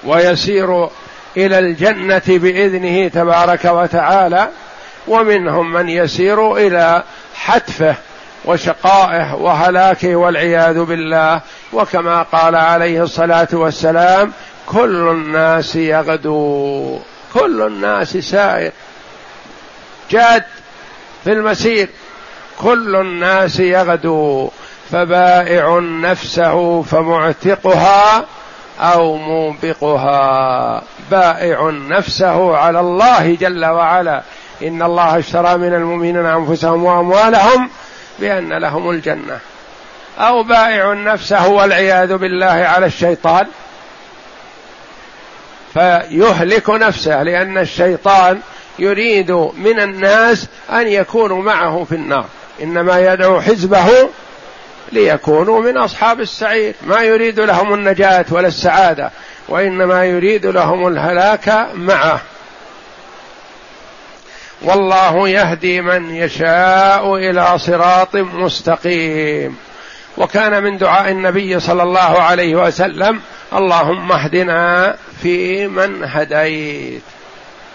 ويسير 0.04 0.88
إلى 1.36 1.58
الجنة 1.58 2.22
بإذنه 2.28 3.08
تبارك 3.08 3.64
وتعالى. 3.64 4.48
ومنهم 5.08 5.72
من 5.72 5.88
يسير 5.88 6.56
إلى 6.56 7.02
حتفه 7.34 7.94
وشقائه 8.44 9.34
وهلاكه 9.34 10.16
والعياذ 10.16 10.84
بالله. 10.84 11.40
وكما 11.72 12.22
قال 12.22 12.54
عليه 12.54 13.02
الصلاة 13.02 13.48
والسلام 13.52 14.32
كل 14.66 15.08
الناس 15.08 15.76
يغدو 15.76 16.98
كل 17.34 17.62
الناس 17.62 18.16
سائر. 18.16 18.72
جاد 20.12 20.44
في 21.24 21.32
المسير. 21.32 21.88
كل 22.58 22.96
الناس 22.96 23.60
يغدو 23.60 24.50
فبائع 24.90 25.78
نفسه 25.78 26.82
فمعتقها 26.82 28.24
أو 28.80 29.16
موبقها. 29.16 30.82
بائع 31.10 31.70
نفسه 31.70 32.56
على 32.56 32.80
الله 32.80 33.34
جل 33.34 33.64
وعلا. 33.64 34.22
إن 34.62 34.82
الله 34.82 35.18
اشترى 35.18 35.56
من 35.56 35.74
المؤمنين 35.74 36.26
أنفسهم 36.26 36.84
وأموالهم 36.84 37.70
بأن 38.18 38.52
لهم 38.52 38.90
الجنة. 38.90 39.38
أو 40.18 40.42
بائع 40.42 40.92
نفسه 40.92 41.48
والعياذ 41.48 42.16
بالله 42.16 42.46
على 42.46 42.86
الشيطان. 42.86 43.46
فيهلك 45.74 46.70
نفسه 46.70 47.22
لأن 47.22 47.58
الشيطان 47.58 48.40
يريد 48.78 49.30
من 49.56 49.80
الناس 49.80 50.46
أن 50.70 50.88
يكونوا 50.88 51.42
معه 51.42 51.84
في 51.84 51.94
النار. 51.94 52.26
إنما 52.62 53.12
يدعو 53.12 53.40
حزبه 53.40 54.08
ليكونوا 54.92 55.60
من 55.60 55.76
أصحاب 55.76 56.20
السعير. 56.20 56.74
ما 56.86 57.02
يريد 57.02 57.40
لهم 57.40 57.74
النجاة 57.74 58.24
ولا 58.30 58.48
السعادة 58.48 59.10
وإنما 59.48 60.04
يريد 60.04 60.46
لهم 60.46 60.86
الهلاك 60.86 61.68
معه. 61.74 62.20
والله 64.62 65.28
يهدي 65.28 65.80
من 65.80 66.14
يشاء 66.14 67.16
إلى 67.16 67.58
صراط 67.58 68.16
مستقيم. 68.16 69.56
وكان 70.16 70.62
من 70.62 70.78
دعاء 70.78 71.10
النبي 71.10 71.60
صلى 71.60 71.82
الله 71.82 72.22
عليه 72.22 72.54
وسلم 72.54 73.20
اللهم 73.52 74.12
اهدنا 74.12 74.96
في 75.22 75.66
من 75.66 76.04
هديت. 76.04 77.02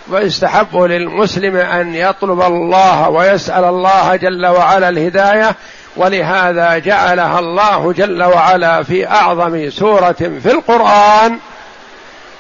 ويستحب 0.09 0.77
للمسلم 0.77 1.55
أن 1.55 1.95
يطلب 1.95 2.41
الله 2.41 3.09
ويسأل 3.09 3.63
الله 3.63 4.15
جل 4.15 4.45
وعلا 4.45 4.89
الهداية 4.89 5.55
ولهذا 5.95 6.77
جعلها 6.77 7.39
الله 7.39 7.93
جل 7.93 8.23
وعلا 8.23 8.83
في 8.83 9.07
أعظم 9.07 9.69
سورة 9.69 10.11
في 10.43 10.51
القرآن 10.51 11.39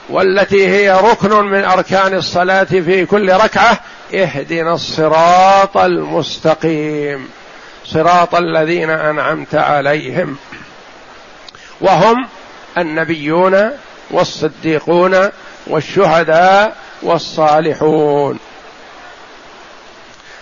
والتي 0.09 0.67
هي 0.67 0.91
ركن 0.91 1.45
من 1.45 1.63
أركان 1.63 2.13
الصلاة 2.13 2.63
في 2.63 3.05
كل 3.05 3.33
ركعة 3.33 3.79
اهدنا 4.13 4.73
الصراط 4.73 5.77
المستقيم 5.77 7.29
صراط 7.85 8.35
الذين 8.35 8.89
أنعمت 8.89 9.55
عليهم. 9.55 10.37
وهم 11.81 12.27
النبيون 12.77 13.71
والصديقون 14.11 15.29
والشهداء 15.67 16.75
والصالحون. 17.01 18.39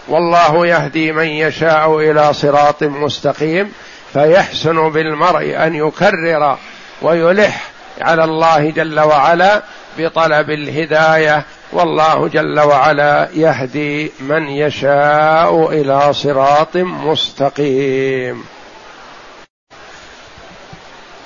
والله 0.07 0.67
يهدي 0.67 1.11
من 1.11 1.27
يشاء 1.27 1.99
إلى 1.99 2.33
صراط 2.33 2.83
مستقيم 2.83 3.71
فيحسن 4.13 4.89
بالمرء 4.89 5.55
أن 5.65 5.75
يكرر 5.75 6.57
ويلح 7.01 7.71
على 8.01 8.23
الله 8.23 8.69
جل 8.69 8.99
وعلا 8.99 9.63
بطلب 9.97 10.49
الهداية. 10.49 11.43
والله 11.73 12.27
جل 12.27 12.59
وعلا 12.59 13.29
يهدي 13.33 14.11
من 14.19 14.47
يشاء 14.47 15.69
إلى 15.71 16.13
صراط 16.13 16.77
مستقيم. 16.77 18.54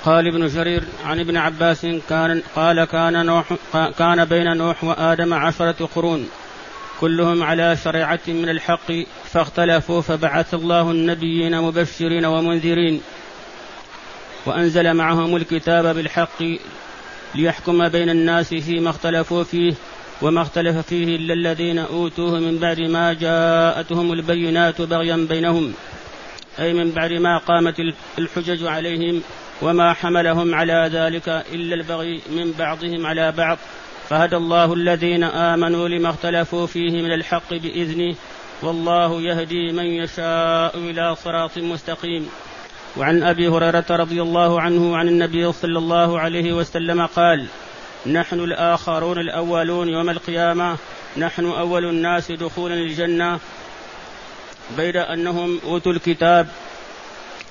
قال 0.04 0.26
ابن 0.26 0.46
جرير 0.46 0.82
عن 1.04 1.20
ابن 1.20 1.36
عباس 1.36 1.86
كان 2.08 2.42
قال 2.56 2.84
كان 2.84 3.26
نوح 3.26 3.54
كان 3.98 4.24
بين 4.24 4.56
نوح 4.56 4.84
وآدم 4.84 5.34
عشرة 5.34 5.88
قرون. 5.94 6.28
كلهم 7.00 7.42
على 7.42 7.76
شريعة 7.84 8.20
من 8.28 8.48
الحق 8.48 8.92
فاختلفوا 9.24 10.00
فبعث 10.00 10.54
الله 10.54 10.90
النبيين 10.90 11.60
مبشرين 11.60 12.24
ومنذرين. 12.24 13.00
وأنزل 14.46 14.94
معهم 14.94 15.36
الكتاب 15.36 15.94
بالحق 15.94 16.42
ليحكم 17.34 17.88
بين 17.88 18.10
الناس 18.10 18.54
فيما 18.54 18.90
اختلفوا 18.90 19.44
فيه 19.44 19.74
وما 20.22 20.42
اختلف 20.42 20.76
فيه 20.76 21.16
إلا 21.16 21.34
الذين 21.34 21.78
أوتوه 21.78 22.40
من 22.40 22.58
بعد 22.58 22.80
ما 22.80 23.12
جاءتهم 23.12 24.12
البينات 24.12 24.80
بغيا 24.80 25.26
بينهم. 25.28 25.72
أي 26.58 26.72
من 26.72 26.90
بعد 26.90 27.12
ما 27.12 27.38
قامت 27.38 27.76
الحجج 28.18 28.64
عليهم 28.64 29.22
وما 29.62 29.92
حملهم 29.92 30.54
على 30.54 30.90
ذلك 30.92 31.28
إلا 31.28 31.74
البغي 31.74 32.20
من 32.30 32.52
بعضهم 32.58 33.06
على 33.06 33.32
بعض. 33.32 33.58
فهدى 34.08 34.36
الله 34.36 34.74
الذين 34.74 35.24
آمنوا 35.24 35.88
لما 35.88 36.10
اختلفوا 36.10 36.66
فيه 36.66 37.02
من 37.02 37.12
الحق 37.12 37.50
بإذنه. 37.50 38.14
والله 38.62 39.22
يهدي 39.22 39.72
من 39.72 39.84
يشاء 39.84 40.78
إلى 40.78 41.16
صراط 41.16 41.58
مستقيم. 41.58 42.28
وعن 42.96 43.22
أبي 43.22 43.48
هريرة 43.48 43.84
رضي 43.90 44.22
الله 44.22 44.60
عنه 44.60 44.96
عن 44.96 45.08
النبي 45.08 45.52
صلى 45.52 45.78
الله 45.78 46.20
عليه 46.20 46.52
وسلم 46.52 47.06
قال 47.06 47.46
نحن 48.06 48.40
الآخرون 48.40 49.18
الأولون 49.18 49.88
يوم 49.88 50.10
القيامة. 50.10 50.76
نحن 51.16 51.44
أول 51.44 51.84
الناس 51.84 52.32
دخولا 52.32 52.74
الجنه 52.74 53.38
بيد 54.76 54.96
أنهم 54.96 55.60
أوتوا 55.64 55.92
الكتاب 55.92 56.48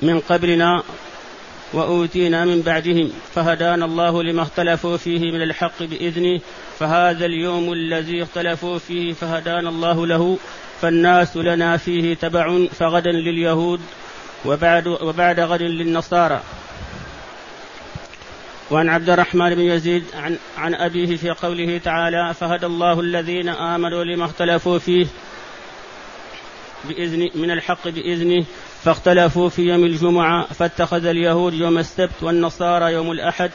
من 0.01 0.19
قبلنا. 0.19 0.83
وأوتينا 1.73 2.45
من 2.45 2.61
بعدهم 2.61 3.11
فهدانا 3.35 3.85
الله 3.85 4.23
لما 4.23 4.41
اختلفوا 4.41 4.97
فيه 4.97 5.31
من 5.31 5.41
الحق 5.41 5.83
بإذنه 5.83 6.41
فهذا 6.79 7.25
اليوم 7.25 7.73
الذي 7.73 8.23
اختلفوا 8.23 8.79
فيه 8.79 9.13
فهدانا 9.13 9.69
الله 9.69 10.07
له 10.07 10.37
فالناس 10.81 11.37
لنا 11.37 11.77
فيه 11.77 12.13
تبع 12.13 12.65
فغدا 12.65 13.11
لليهود 13.11 13.79
وبعد, 14.45 14.87
وبعد 14.87 15.39
غد 15.39 15.61
للنصارى. 15.61 16.41
وعن 18.71 18.89
عبد 18.89 19.09
الرحمن 19.09 19.55
بن 19.55 19.61
يزيد 19.61 20.03
عن, 20.13 20.37
عن 20.57 20.75
أبيه 20.75 21.17
في 21.17 21.29
قوله 21.29 21.77
تعالى 21.77 22.33
فهدى 22.33 22.65
الله 22.65 22.99
الذين 22.99 23.49
آمنوا 23.49 24.03
لما 24.03 24.25
اختلفوا 24.25 24.79
فيه 24.79 25.07
بإذن 26.83 27.29
من 27.35 27.51
الحق 27.51 27.87
بإذنه 27.87 28.45
فاختلفوا 28.83 29.49
في 29.49 29.61
يوم 29.61 29.83
الجمعة 29.83 30.45
فاتخذ 30.53 31.05
اليهود 31.05 31.53
يوم 31.53 31.77
السبت 31.77 32.23
والنصارى 32.23 32.93
يوم 32.93 33.11
الأحد 33.11 33.51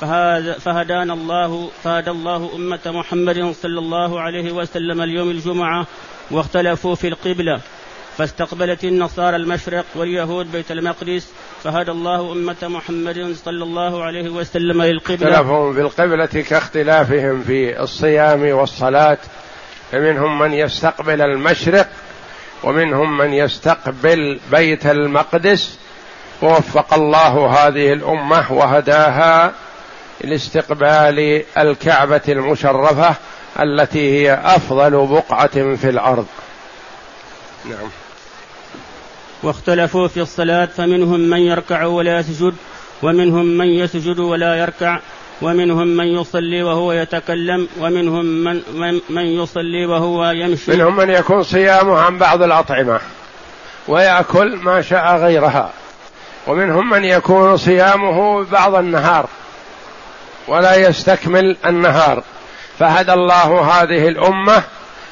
فهذا 0.00 0.52
فهدانا 0.52 1.14
الله 1.14 1.70
فهدى 1.84 2.10
الله 2.10 2.50
أمة 2.54 2.80
محمد 2.86 3.54
صلى 3.62 3.78
الله 3.78 4.20
عليه 4.20 4.52
وسلم 4.52 5.00
اليوم 5.02 5.30
الجمعة 5.30 5.86
واختلفوا 6.30 6.94
في 6.94 7.08
القبلة. 7.08 7.60
فاستقبلت 8.18 8.84
النصارى 8.84 9.36
المشرق 9.36 9.84
واليهود 9.94 10.52
بيت 10.52 10.70
المقدس 10.70 11.28
فهدى 11.64 11.90
الله 11.90 12.32
أمة 12.32 12.56
محمد 12.62 13.36
صلى 13.44 13.64
الله 13.64 14.04
عليه 14.04 14.28
وسلم 14.28 14.82
للقبلة. 14.82 15.30
اختلفوا 15.30 15.72
في 15.72 15.80
القبلة 15.80 16.26
كاختلافهم 16.26 17.42
في 17.42 17.80
الصيام 17.82 18.42
والصلاة 18.42 19.18
فمنهم 19.92 20.38
من 20.38 20.52
يستقبل 20.52 21.20
المشرق 21.22 21.88
ومنهم 22.64 23.18
من 23.18 23.32
يستقبل 23.32 24.40
بيت 24.50 24.86
المقدس 24.86 25.78
ووفق 26.42 26.94
الله 26.94 27.46
هذه 27.46 27.92
الأمة 27.92 28.52
وهداها 28.52 29.52
لاستقبال 30.24 31.42
الكعبة 31.58 32.20
المشرفة 32.28 33.14
التي 33.60 34.12
هي 34.12 34.34
أفضل 34.44 35.06
بقعة 35.06 35.74
في 35.76 35.88
الأرض. 35.88 36.26
نعم. 37.64 37.88
واختلفوا 39.42 40.08
في 40.08 40.20
الصلاة 40.20 40.66
فمنهم 40.66 41.20
من 41.20 41.38
يركع 41.38 41.84
ولا 41.84 42.18
يسجد 42.18 42.54
ومنهم 43.02 43.44
من 43.44 43.66
يسجد 43.66 44.18
ولا 44.18 44.54
يركع 44.54 45.00
ومنهم 45.42 45.86
من 45.86 46.06
يصلي 46.06 46.62
وهو 46.62 46.92
يتكلم 46.92 47.68
ومنهم 47.80 48.24
من, 48.24 48.62
من, 48.74 49.00
من 49.08 49.26
يصلي 49.26 49.86
وهو 49.86 50.30
يمشي. 50.30 50.72
منهم 50.72 50.96
من 50.96 51.10
يكون 51.10 51.42
صيامه 51.42 51.98
عن 51.98 52.18
بعض 52.18 52.42
الأطعمة 52.42 53.00
ويأكل 53.88 54.56
ما 54.56 54.82
شاء 54.82 55.16
غيرها. 55.16 55.70
ومنهم 56.46 56.90
من 56.90 57.04
يكون 57.04 57.56
صيامه 57.56 58.44
بعض 58.44 58.74
النهار 58.74 59.28
ولا 60.48 60.74
يستكمل 60.74 61.56
النهار. 61.66 62.22
فهدى 62.78 63.12
الله 63.12 63.60
هذه 63.60 64.08
الأمة 64.08 64.62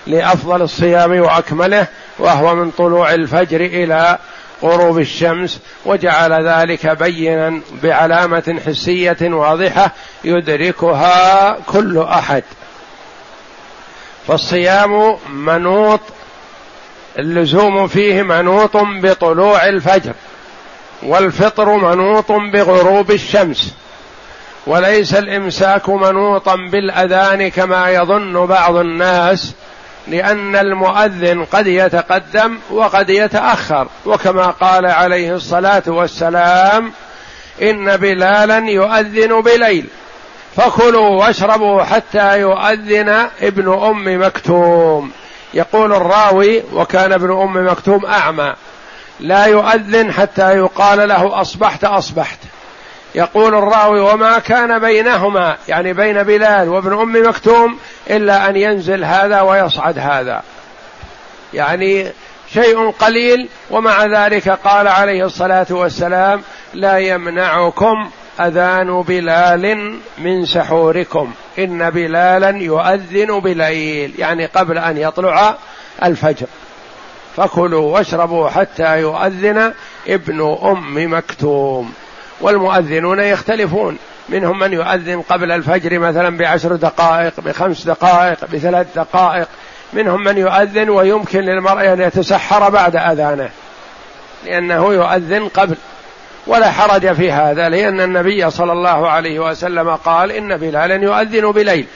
لأفضل 0.06 0.62
الصيام 0.62 1.20
وأكمله 1.20 1.86
وهو 2.18 2.54
من 2.54 2.70
طلوع 2.70 3.14
الفجر 3.14 3.60
إلى 3.60 4.18
غروب 4.62 4.98
الشمس 4.98 5.60
وجعل 5.84 6.48
ذلك 6.48 6.86
بينا 6.86 7.60
بعلامة 7.82 8.60
حسية 8.66 9.16
واضحة 9.22 9.92
يدركها 10.24 11.58
كل 11.66 11.98
أحد. 11.98 12.42
فالصيام 14.28 15.16
منوط 15.32 16.00
اللزوم 17.18 17.86
فيه 17.86 18.22
منوط 18.22 18.76
بطلوع 18.76 19.66
الفجر 19.66 20.12
والفطر 21.02 21.76
منوط 21.76 22.32
بغروب 22.32 23.10
الشمس. 23.10 23.74
وليس 24.66 25.14
الإمساك 25.14 25.88
منوطا 25.88 26.56
بالأذان 26.56 27.48
كما 27.48 27.90
يظن 27.90 28.46
بعض 28.46 28.76
الناس 28.76 29.52
لأن 30.08 30.56
المؤذن 30.56 31.44
قد 31.44 31.66
يتقدم 31.66 32.58
وقد 32.70 33.10
يتأخر 33.10 33.88
وكما 34.06 34.46
قال 34.46 34.86
عليه 34.86 35.34
الصلاة 35.34 35.82
والسلام 35.86 36.92
إن 37.62 37.96
بلالا 37.96 38.58
يؤذن 38.70 39.40
بليل 39.40 39.86
فكلوا 40.56 41.08
واشربوا 41.08 41.82
حتى 41.82 42.40
يؤذن 42.40 43.28
ابن 43.42 43.72
أم 43.72 44.26
مكتوم. 44.26 45.10
يقول 45.54 45.92
الراوي 45.92 46.62
وكان 46.72 47.12
ابن 47.12 47.30
أم 47.30 47.66
مكتوم 47.66 48.06
أعمى 48.06 48.54
لا 49.20 49.44
يؤذن 49.44 50.12
حتى 50.12 50.56
يقال 50.56 51.08
له 51.08 51.40
أصبحت 51.40 51.84
أصبحت. 51.84 52.38
يقول 53.16 53.54
الراوي 53.54 54.00
وما 54.00 54.38
كان 54.38 54.78
بينهما 54.78 55.56
يعني 55.68 55.92
بين 55.92 56.22
بلال 56.22 56.68
وابن 56.68 56.92
أم 56.92 57.28
مكتوم 57.28 57.78
إلا 58.10 58.50
أن 58.50 58.56
ينزل 58.56 59.04
هذا 59.04 59.40
ويصعد 59.40 59.98
هذا. 59.98 60.42
يعني 61.54 62.12
شيء 62.52 62.90
قليل 62.90 63.48
ومع 63.70 64.04
ذلك 64.04 64.48
قال 64.48 64.88
عليه 64.88 65.24
الصلاة 65.24 65.66
والسلام 65.70 66.42
لا 66.74 66.98
يمنعكم 66.98 68.10
أذان 68.40 69.02
بلال 69.02 69.96
من 70.18 70.46
سحوركم 70.46 71.32
إن 71.58 71.90
بلالا 71.90 72.50
يؤذن 72.50 73.40
بليل. 73.40 74.14
يعني 74.18 74.46
قبل 74.46 74.78
أن 74.78 74.98
يطلع 74.98 75.54
الفجر. 76.04 76.46
فكلوا 77.36 77.94
واشربوا 77.94 78.48
حتى 78.48 79.00
يؤذن 79.00 79.72
ابن 80.08 80.58
أم 80.62 81.14
مكتوم. 81.14 81.92
والمؤذنون 82.40 83.20
يختلفون. 83.20 83.98
منهم 84.28 84.58
من 84.58 84.72
يؤذن 84.72 85.22
قبل 85.22 85.52
الفجر 85.52 85.98
مثلا 85.98 86.36
بعشر 86.36 86.76
دقائق 86.76 87.32
بخمس 87.40 87.84
دقائق 87.84 88.44
بثلاث 88.52 88.86
دقائق. 88.96 89.48
منهم 89.92 90.24
من 90.24 90.38
يؤذن 90.38 90.90
ويمكن 90.90 91.40
للمرء 91.40 91.92
أن 91.92 92.00
يتسحر 92.00 92.70
بعد 92.70 92.96
أذانه 92.96 93.50
لأنه 94.44 94.94
يؤذن 94.94 95.48
قبل. 95.48 95.76
ولا 96.46 96.70
حرج 96.70 97.12
في 97.12 97.32
هذا 97.32 97.68
لأن 97.68 98.00
النبي 98.00 98.50
صلى 98.50 98.72
الله 98.72 99.08
عليه 99.08 99.38
وسلم 99.38 99.96
قال 99.96 100.32
إن 100.32 100.56
بلالا 100.56 100.94
يؤذن 100.94 101.52
بليل. 101.52 101.86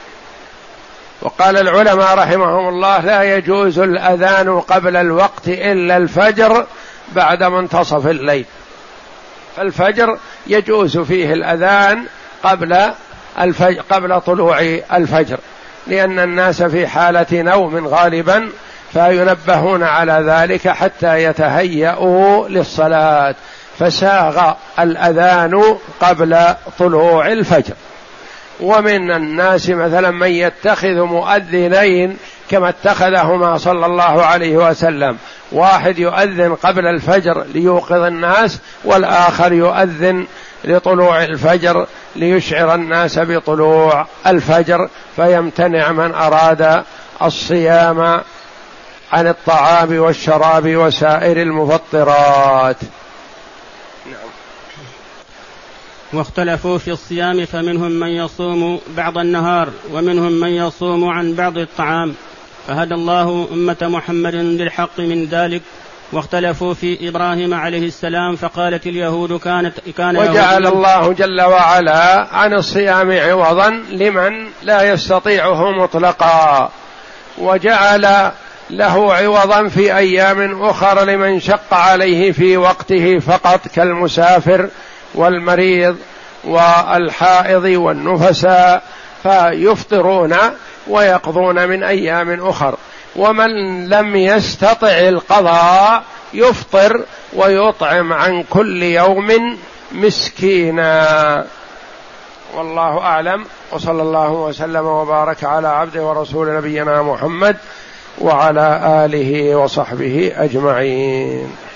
وقال 1.22 1.57
العلماء 1.57 2.14
رحمهم 2.14 2.68
الله 2.68 2.98
لا 2.98 3.37
يجوز 3.37 3.79
الأذان 3.79 4.61
قبل 4.61 4.96
الوقت 4.96 5.48
إلا 5.48 5.96
الفجر 5.96 6.66
بعد 7.12 7.42
منتصف 7.42 8.07
الليل. 8.07 8.44
فالفجر 9.61 10.18
يجوز 10.46 10.99
فيه 10.99 11.33
الأذان 11.33 12.05
قبل 12.42 12.77
الفجر 13.40 13.81
قبل 13.90 14.20
طلوع 14.20 14.61
الفجر 14.92 15.38
لأن 15.87 16.18
الناس 16.18 16.62
في 16.62 16.87
حالة 16.87 17.27
نوم 17.33 17.87
غالبا 17.87 18.49
فينبهون 18.92 19.83
على 19.83 20.23
ذلك 20.27 20.68
حتى 20.68 21.23
يتهيأوا 21.25 22.49
للصلاة 22.49 23.35
فساغ 23.79 24.53
الأذان 24.79 25.77
قبل 26.01 26.55
طلوع 26.79 27.27
الفجر. 27.33 27.75
ومن 28.62 29.11
الناس 29.11 29.70
مثلا 29.70 30.11
من 30.11 30.31
يتخذ 30.31 31.01
مؤذنين 31.01 32.16
كما 32.51 32.68
اتخذهما 32.68 33.59
صلى 33.59 33.87
الله 33.87 34.23
عليه 34.23 34.57
وسلم. 34.57 35.16
واحد 35.53 35.99
يؤذن 35.99 36.55
قبل 36.55 36.87
الفجر 36.87 37.44
ليوقظ 37.55 38.03
الناس 38.03 38.59
والآخر 38.85 39.53
يؤذن 39.53 40.27
لطلوع 40.64 41.25
الفجر 41.25 41.87
ليشعر 42.16 42.75
الناس 42.75 43.18
بطلوع 43.18 44.07
الفجر 44.27 44.88
فيمتنع 45.16 45.92
من 45.92 46.14
أراد 46.14 46.83
الصيام 47.23 48.20
عن 49.12 49.29
الطعام 49.29 49.99
والشراب 49.99 50.77
وسائر 50.77 51.42
المفطرات. 51.42 52.77
واختلفوا 56.12 56.79
في 56.79 56.90
الصيام 56.90 57.44
فمنهم 57.44 57.90
من 57.90 58.09
يصوم 58.09 58.81
بعض 58.96 59.18
النهار 59.18 59.68
ومنهم 59.92 60.33
من 60.33 60.49
يصوم 60.49 61.09
عن 61.09 61.35
بعض 61.35 61.59
الطعام. 61.59 62.14
فهدى 62.68 62.94
الله 62.94 63.49
أمة 63.53 63.77
محمد 63.83 64.35
للحق 64.35 65.01
من 65.01 65.25
ذلك. 65.25 65.62
واختلفوا 66.12 66.75
في 66.75 67.09
إبراهيم 67.09 67.55
عليه 67.55 67.87
السلام 67.87 68.37
فقالت 68.37 68.87
اليهود 68.87 69.38
كانت 69.38 69.75
كان 69.96 70.16
وجعل 70.16 70.66
الله 70.66 71.12
جل 71.12 71.40
وعلا 71.40 72.27
عن 72.33 72.55
الصيام 72.55 73.12
عوضا 73.12 73.70
لمن 73.90 74.46
لا 74.62 74.92
يستطيعه 74.92 75.70
مطلقا. 75.70 76.70
وجعل 77.38 78.31
له 78.70 79.14
عوضا 79.14 79.68
في 79.68 79.96
أيام 79.96 80.62
أخر 80.62 81.05
لمن 81.05 81.40
شق 81.40 81.75
عليه 81.75 82.33
في 82.33 82.57
وقته 82.57 83.18
فقط 83.18 83.68
كالمسافر 83.68 84.68
والمريض 85.14 85.96
والحائض 86.44 87.64
والنفساء 87.64 88.83
فيفطرون 89.23 90.37
ويقضون 90.88 91.68
من 91.68 91.83
أيام 91.83 92.49
أخر. 92.49 92.75
ومن 93.16 93.88
لم 93.88 94.16
يستطع 94.16 94.99
القضاء 94.99 96.03
يفطر 96.35 97.05
ويطعم 97.33 98.12
عن 98.12 98.44
كل 98.51 98.83
يوم 98.83 99.57
مسكينا. 99.92 101.44
والله 102.55 102.99
أعلم. 102.99 103.44
وصلى 103.73 104.03
الله 104.03 104.31
وسلم 104.31 104.87
وبارك 104.87 105.44
على 105.44 105.68
عبده 105.68 106.03
ورسول 106.03 106.57
نبينا 106.57 107.03
محمد 107.03 107.57
وعلى 108.18 108.81
آله 109.05 109.57
وصحبه 109.57 110.33
أجمعين. 110.37 111.69